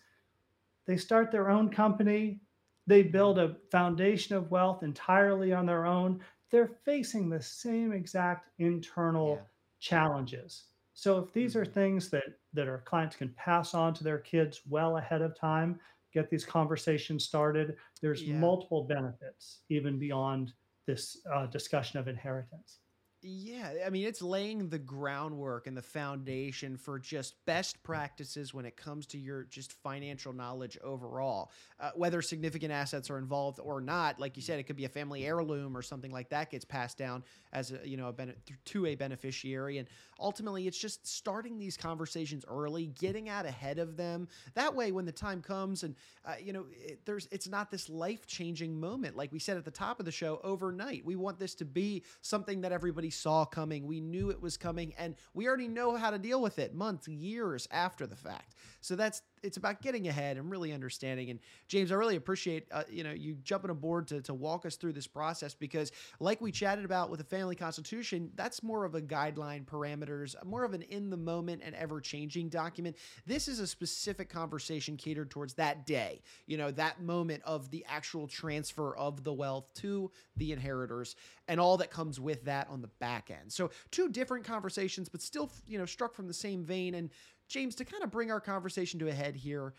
They 0.85 0.97
start 0.97 1.31
their 1.31 1.49
own 1.49 1.69
company, 1.69 2.41
they 2.87 3.01
build 3.01 3.39
a 3.39 3.55
foundation 3.71 4.35
of 4.35 4.51
wealth 4.51 4.83
entirely 4.83 5.53
on 5.53 5.65
their 5.65 5.85
own. 5.85 6.19
They're 6.51 6.77
facing 6.85 7.29
the 7.29 7.41
same 7.41 7.91
exact 7.91 8.49
internal 8.59 9.35
yeah. 9.35 9.47
Challenges. 9.85 10.63
So 10.93 11.19
if 11.19 11.31
these 11.31 11.55
are 11.55 11.63
mm-hmm. 11.63 11.73
things 11.73 12.09
that 12.09 12.23
that 12.53 12.67
our 12.67 12.81
clients 12.81 13.15
can 13.15 13.29
pass 13.37 13.73
on 13.73 13.93
to 13.95 14.03
their 14.03 14.17
kids 14.17 14.61
well 14.67 14.97
ahead 14.97 15.21
of 15.21 15.37
time, 15.37 15.79
get 16.13 16.29
these 16.29 16.45
conversations 16.45 17.25
started, 17.25 17.75
there's 18.01 18.23
yeah. 18.23 18.35
multiple 18.35 18.85
benefits 18.85 19.61
even 19.69 19.99
beyond 19.99 20.53
this 20.87 21.17
uh, 21.33 21.45
discussion 21.47 21.99
of 21.99 22.07
inheritance. 22.07 22.79
Yeah, 23.27 23.73
I 23.83 23.89
mean, 23.89 24.05
it's 24.05 24.21
laying 24.21 24.69
the 24.69 24.77
groundwork 24.77 25.65
and 25.65 25.75
the 25.75 25.81
foundation 25.81 26.77
for 26.77 26.99
just 26.99 27.33
best 27.47 27.81
practices 27.81 28.53
when 28.53 28.65
it 28.65 28.77
comes 28.77 29.07
to 29.07 29.17
your 29.17 29.45
just 29.45 29.73
financial 29.73 30.31
knowledge 30.31 30.77
overall. 30.83 31.49
Uh, 31.79 31.89
whether 31.95 32.21
significant 32.21 32.71
assets 32.71 33.09
are 33.09 33.17
involved 33.17 33.59
or 33.59 33.81
not, 33.81 34.19
like 34.19 34.35
you 34.35 34.43
said, 34.43 34.59
it 34.59 34.63
could 34.63 34.75
be 34.75 34.85
a 34.85 34.89
family 34.89 35.25
heirloom 35.25 35.75
or 35.75 35.81
something 35.81 36.11
like 36.11 36.29
that 36.29 36.51
gets 36.51 36.65
passed 36.65 36.99
down 36.99 37.23
as 37.51 37.71
a, 37.71 37.79
you 37.83 37.97
know 37.97 38.09
a 38.09 38.13
ben- 38.13 38.35
to 38.65 38.85
a 38.85 38.93
beneficiary, 38.93 39.79
and 39.79 39.87
ultimately, 40.19 40.67
it's 40.67 40.77
just 40.77 41.05
starting 41.07 41.57
these 41.57 41.77
conversations 41.77 42.45
early, 42.47 42.87
getting 42.99 43.29
out 43.29 43.45
ahead 43.45 43.79
of 43.79 43.97
them. 43.97 44.27
That 44.53 44.75
way, 44.75 44.91
when 44.91 45.05
the 45.05 45.11
time 45.11 45.41
comes, 45.41 45.83
and 45.83 45.95
uh, 46.25 46.35
you 46.41 46.53
know, 46.53 46.65
it, 46.71 47.05
there's 47.05 47.27
it's 47.31 47.47
not 47.47 47.71
this 47.71 47.89
life 47.89 48.25
changing 48.27 48.79
moment 48.79 49.15
like 49.15 49.31
we 49.31 49.39
said 49.39 49.57
at 49.57 49.65
the 49.65 49.71
top 49.71 49.99
of 49.99 50.05
the 50.05 50.11
show 50.11 50.39
overnight. 50.43 51.05
We 51.05 51.15
want 51.15 51.39
this 51.39 51.55
to 51.55 51.65
be 51.65 52.03
something 52.21 52.61
that 52.61 52.71
everybody 52.71 53.09
saw 53.09 53.45
coming. 53.45 53.85
We 53.85 53.99
knew 53.99 54.29
it 54.29 54.41
was 54.41 54.57
coming, 54.57 54.93
and 54.97 55.15
we 55.33 55.47
already 55.47 55.67
know 55.67 55.95
how 55.95 56.09
to 56.11 56.17
deal 56.17 56.41
with 56.41 56.59
it 56.59 56.73
months, 56.73 57.07
years 57.07 57.67
after 57.71 58.07
the 58.07 58.15
fact. 58.15 58.55
So 58.81 58.95
that's 58.95 59.21
it's 59.45 59.57
about 59.57 59.81
getting 59.81 60.07
ahead 60.07 60.37
and 60.37 60.49
really 60.49 60.73
understanding. 60.73 61.29
And 61.29 61.39
James, 61.67 61.91
I 61.91 61.95
really 61.95 62.15
appreciate 62.15 62.67
uh, 62.71 62.83
you 62.89 63.03
know 63.03 63.11
you 63.11 63.35
jumping 63.43 63.69
aboard 63.69 64.07
to 64.07 64.21
to 64.23 64.33
walk 64.33 64.65
us 64.65 64.75
through 64.75 64.93
this 64.93 65.07
process 65.07 65.53
because, 65.53 65.91
like 66.19 66.41
we 66.41 66.51
chatted 66.51 66.85
about 66.85 67.09
with 67.09 67.19
the 67.19 67.25
family 67.25 67.55
constitution, 67.55 68.31
that's 68.35 68.63
more 68.63 68.85
of 68.85 68.95
a 68.95 69.01
guideline 69.01 69.65
parameters, 69.65 70.35
more 70.45 70.63
of 70.63 70.73
an 70.73 70.81
in 70.83 71.09
the 71.09 71.17
moment 71.17 71.61
and 71.63 71.75
ever 71.75 72.01
changing 72.01 72.49
document. 72.49 72.97
This 73.25 73.47
is 73.47 73.59
a 73.59 73.67
specific 73.67 74.29
conversation 74.29 74.97
catered 74.97 75.29
towards 75.29 75.53
that 75.55 75.85
day. 75.85 76.21
You 76.47 76.57
know 76.57 76.71
that 76.71 77.01
moment 77.01 77.43
of 77.45 77.69
the 77.71 77.85
actual 77.87 78.27
transfer 78.27 78.95
of 78.97 79.23
the 79.23 79.33
wealth 79.33 79.73
to 79.75 80.11
the 80.37 80.51
inheritors 80.51 81.15
and 81.47 81.59
all 81.59 81.77
that 81.77 81.91
comes 81.91 82.19
with 82.19 82.43
that 82.45 82.67
on 82.69 82.81
the 82.81 82.89
back 82.99 83.29
end. 83.29 83.51
So 83.51 83.69
two 83.91 84.09
different 84.09 84.45
conversations, 84.45 85.09
but 85.09 85.21
still 85.21 85.51
you 85.67 85.77
know 85.77 85.85
struck 85.85 86.15
from 86.15 86.27
the 86.27 86.33
same 86.33 86.63
vein 86.63 86.95
and 86.95 87.09
James, 87.47 87.75
to 87.75 87.85
kind 87.85 88.03
of 88.03 88.11
bring 88.11 88.31
our 88.31 88.41
conversation 88.41 88.99
to 88.99 89.07
a 89.07 89.13
head 89.13 89.35
here, 89.35 89.73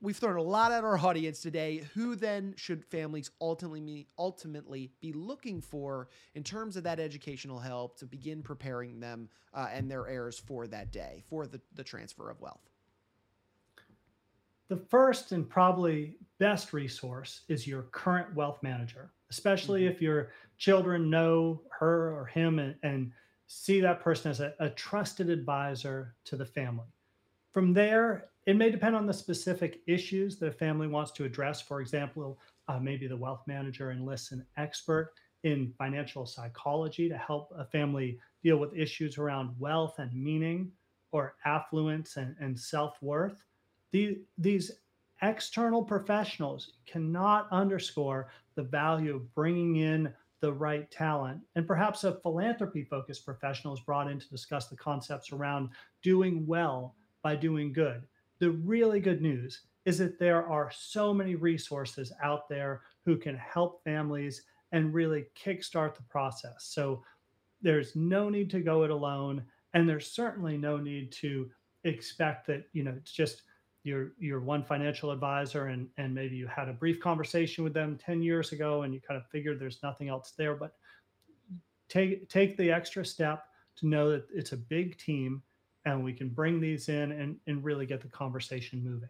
we've 0.00 0.16
thrown 0.16 0.36
a 0.36 0.42
lot 0.42 0.70
at 0.70 0.84
our 0.84 0.98
audience 0.98 1.40
today. 1.40 1.82
Who 1.94 2.14
then 2.14 2.54
should 2.56 2.84
families 2.84 3.30
ultimately 3.40 4.06
ultimately 4.18 4.92
be 5.00 5.12
looking 5.12 5.60
for 5.60 6.08
in 6.34 6.42
terms 6.42 6.76
of 6.76 6.84
that 6.84 7.00
educational 7.00 7.58
help 7.58 7.98
to 7.98 8.06
begin 8.06 8.42
preparing 8.42 9.00
them 9.00 9.28
uh, 9.54 9.68
and 9.72 9.90
their 9.90 10.06
heirs 10.06 10.38
for 10.38 10.66
that 10.66 10.92
day, 10.92 11.24
for 11.28 11.46
the, 11.46 11.60
the 11.74 11.84
transfer 11.84 12.30
of 12.30 12.40
wealth? 12.40 12.68
The 14.68 14.76
first 14.76 15.32
and 15.32 15.48
probably 15.48 16.16
best 16.38 16.72
resource 16.72 17.42
is 17.48 17.66
your 17.66 17.82
current 17.82 18.34
wealth 18.34 18.62
manager, 18.62 19.10
especially 19.30 19.82
mm-hmm. 19.82 19.92
if 19.92 20.02
your 20.02 20.30
children 20.58 21.10
know 21.10 21.60
her 21.78 22.14
or 22.14 22.26
him 22.26 22.58
and, 22.58 22.74
and 22.82 23.12
see 23.54 23.80
that 23.80 24.00
person 24.00 24.30
as 24.30 24.40
a, 24.40 24.52
a 24.58 24.70
trusted 24.70 25.30
advisor 25.30 26.14
to 26.24 26.36
the 26.36 26.44
family. 26.44 26.86
From 27.52 27.72
there, 27.72 28.30
it 28.46 28.56
may 28.56 28.70
depend 28.70 28.96
on 28.96 29.06
the 29.06 29.12
specific 29.12 29.80
issues 29.86 30.36
that 30.38 30.48
a 30.48 30.52
family 30.52 30.88
wants 30.88 31.12
to 31.12 31.24
address. 31.24 31.60
For 31.60 31.80
example, 31.80 32.38
uh, 32.68 32.80
maybe 32.80 33.06
the 33.06 33.16
wealth 33.16 33.42
manager 33.46 33.92
enlists 33.92 34.32
an 34.32 34.44
expert 34.56 35.12
in 35.44 35.72
financial 35.78 36.26
psychology 36.26 37.08
to 37.08 37.16
help 37.16 37.52
a 37.56 37.64
family 37.64 38.18
deal 38.42 38.56
with 38.56 38.74
issues 38.74 39.18
around 39.18 39.54
wealth 39.58 39.98
and 39.98 40.12
meaning 40.12 40.72
or 41.12 41.36
affluence 41.44 42.16
and, 42.16 42.34
and 42.40 42.58
self 42.58 43.00
worth. 43.02 43.44
The, 43.92 44.18
these 44.36 44.72
external 45.22 45.82
professionals 45.82 46.72
cannot 46.86 47.46
underscore 47.52 48.28
the 48.56 48.64
value 48.64 49.14
of 49.14 49.32
bringing 49.34 49.76
in 49.76 50.12
the 50.44 50.52
right 50.52 50.90
talent. 50.90 51.40
And 51.56 51.66
perhaps 51.66 52.04
a 52.04 52.20
philanthropy 52.20 52.84
focused 52.84 53.24
professional 53.24 53.72
is 53.72 53.80
brought 53.80 54.10
in 54.10 54.20
to 54.20 54.28
discuss 54.28 54.68
the 54.68 54.76
concepts 54.76 55.32
around 55.32 55.70
doing 56.02 56.46
well 56.46 56.96
by 57.22 57.34
doing 57.34 57.72
good. 57.72 58.02
The 58.40 58.50
really 58.50 59.00
good 59.00 59.22
news 59.22 59.62
is 59.86 59.96
that 59.96 60.18
there 60.18 60.46
are 60.46 60.70
so 60.70 61.14
many 61.14 61.34
resources 61.34 62.12
out 62.22 62.46
there 62.50 62.82
who 63.06 63.16
can 63.16 63.38
help 63.38 63.82
families 63.84 64.42
and 64.72 64.92
really 64.92 65.24
kickstart 65.34 65.94
the 65.94 66.02
process. 66.02 66.56
So 66.58 67.02
there's 67.62 67.96
no 67.96 68.28
need 68.28 68.50
to 68.50 68.60
go 68.60 68.82
it 68.82 68.90
alone. 68.90 69.42
And 69.72 69.88
there's 69.88 70.10
certainly 70.10 70.58
no 70.58 70.76
need 70.76 71.10
to 71.12 71.48
expect 71.84 72.46
that, 72.48 72.64
you 72.74 72.84
know, 72.84 72.92
it's 72.94 73.12
just 73.12 73.44
your 73.84 74.12
your 74.18 74.40
one 74.40 74.64
financial 74.64 75.10
advisor 75.10 75.66
and 75.66 75.88
and 75.98 76.12
maybe 76.12 76.34
you 76.34 76.46
had 76.46 76.68
a 76.68 76.72
brief 76.72 76.98
conversation 76.98 77.62
with 77.62 77.74
them 77.74 77.98
10 77.98 78.22
years 78.22 78.52
ago 78.52 78.82
and 78.82 78.92
you 78.92 79.00
kind 79.00 79.20
of 79.20 79.26
figured 79.30 79.60
there's 79.60 79.82
nothing 79.82 80.08
else 80.08 80.32
there 80.36 80.54
but 80.54 80.72
take 81.88 82.28
take 82.28 82.56
the 82.56 82.72
extra 82.72 83.04
step 83.04 83.44
to 83.76 83.86
know 83.86 84.10
that 84.10 84.24
it's 84.34 84.52
a 84.52 84.56
big 84.56 84.96
team 84.98 85.42
and 85.84 86.02
we 86.02 86.14
can 86.14 86.30
bring 86.30 86.60
these 86.60 86.88
in 86.88 87.12
and, 87.12 87.36
and 87.46 87.62
really 87.62 87.84
get 87.84 88.00
the 88.00 88.08
conversation 88.08 88.82
moving. 88.82 89.08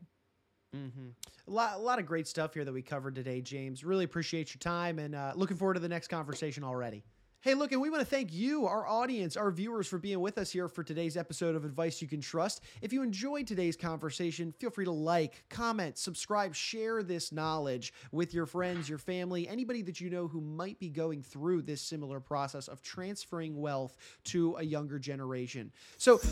Mm-hmm. 0.74 1.10
a, 1.46 1.50
lot, 1.52 1.76
a 1.76 1.78
lot 1.78 2.00
of 2.00 2.06
great 2.06 2.26
stuff 2.26 2.52
here 2.52 2.64
that 2.64 2.72
we 2.72 2.82
covered 2.82 3.14
today 3.14 3.40
james. 3.40 3.84
Really 3.84 4.04
appreciate 4.04 4.52
your 4.52 4.58
time 4.58 4.98
and 4.98 5.14
uh, 5.14 5.32
looking 5.36 5.56
forward 5.56 5.74
to 5.74 5.80
the 5.80 5.88
next 5.88 6.08
conversation 6.08 6.64
already 6.64 7.04
Hey, 7.44 7.52
look, 7.52 7.72
and 7.72 7.82
we 7.82 7.90
want 7.90 8.00
to 8.00 8.06
thank 8.06 8.32
you, 8.32 8.64
our 8.64 8.86
audience, 8.88 9.36
our 9.36 9.50
viewers, 9.50 9.86
for 9.86 9.98
being 9.98 10.20
with 10.20 10.38
us 10.38 10.50
here 10.50 10.66
for 10.66 10.82
today's 10.82 11.14
episode 11.14 11.54
of 11.54 11.66
Advice 11.66 12.00
You 12.00 12.08
Can 12.08 12.22
Trust. 12.22 12.62
If 12.80 12.90
you 12.90 13.02
enjoyed 13.02 13.46
today's 13.46 13.76
conversation, 13.76 14.54
feel 14.58 14.70
free 14.70 14.86
to 14.86 14.90
like, 14.90 15.44
comment, 15.50 15.98
subscribe, 15.98 16.54
share 16.54 17.02
this 17.02 17.32
knowledge 17.32 17.92
with 18.12 18.32
your 18.32 18.46
friends, 18.46 18.88
your 18.88 18.96
family, 18.96 19.46
anybody 19.46 19.82
that 19.82 20.00
you 20.00 20.08
know 20.08 20.26
who 20.26 20.40
might 20.40 20.78
be 20.78 20.88
going 20.88 21.22
through 21.22 21.60
this 21.60 21.82
similar 21.82 22.18
process 22.18 22.66
of 22.66 22.80
transferring 22.80 23.60
wealth 23.60 23.98
to 24.24 24.56
a 24.56 24.62
younger 24.62 24.98
generation. 24.98 25.70
So 25.98 26.22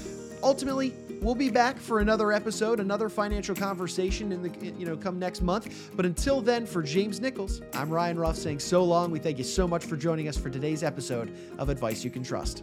ultimately, 0.43 0.95
we'll 1.21 1.35
be 1.35 1.51
back 1.51 1.77
for 1.77 2.01
another 2.01 2.33
episode, 2.33 2.81
another 2.81 3.11
financial 3.11 3.55
conversation 3.55 4.33
in 4.33 4.43
the 4.43 4.73
you 4.79 4.87
know 4.87 4.97
come 4.97 5.19
next 5.19 5.43
month. 5.43 5.91
But 5.95 6.07
until 6.07 6.41
then, 6.41 6.65
for 6.65 6.83
James 6.83 7.21
Nichols, 7.21 7.61
I'm 7.75 7.91
Ryan 7.91 8.19
Ruff 8.19 8.37
saying 8.37 8.61
so 8.61 8.83
long. 8.83 9.11
We 9.11 9.19
thank 9.19 9.37
you 9.37 9.45
so 9.45 9.69
much 9.69 9.85
for 9.85 9.99
joining 9.99 10.27
us 10.27 10.39
for 10.39 10.49
today's 10.49 10.83
episode 10.83 11.02
episode 11.03 11.35
of 11.59 11.69
Advice 11.69 12.05
You 12.05 12.13
Can 12.13 12.23
Trust. 12.23 12.63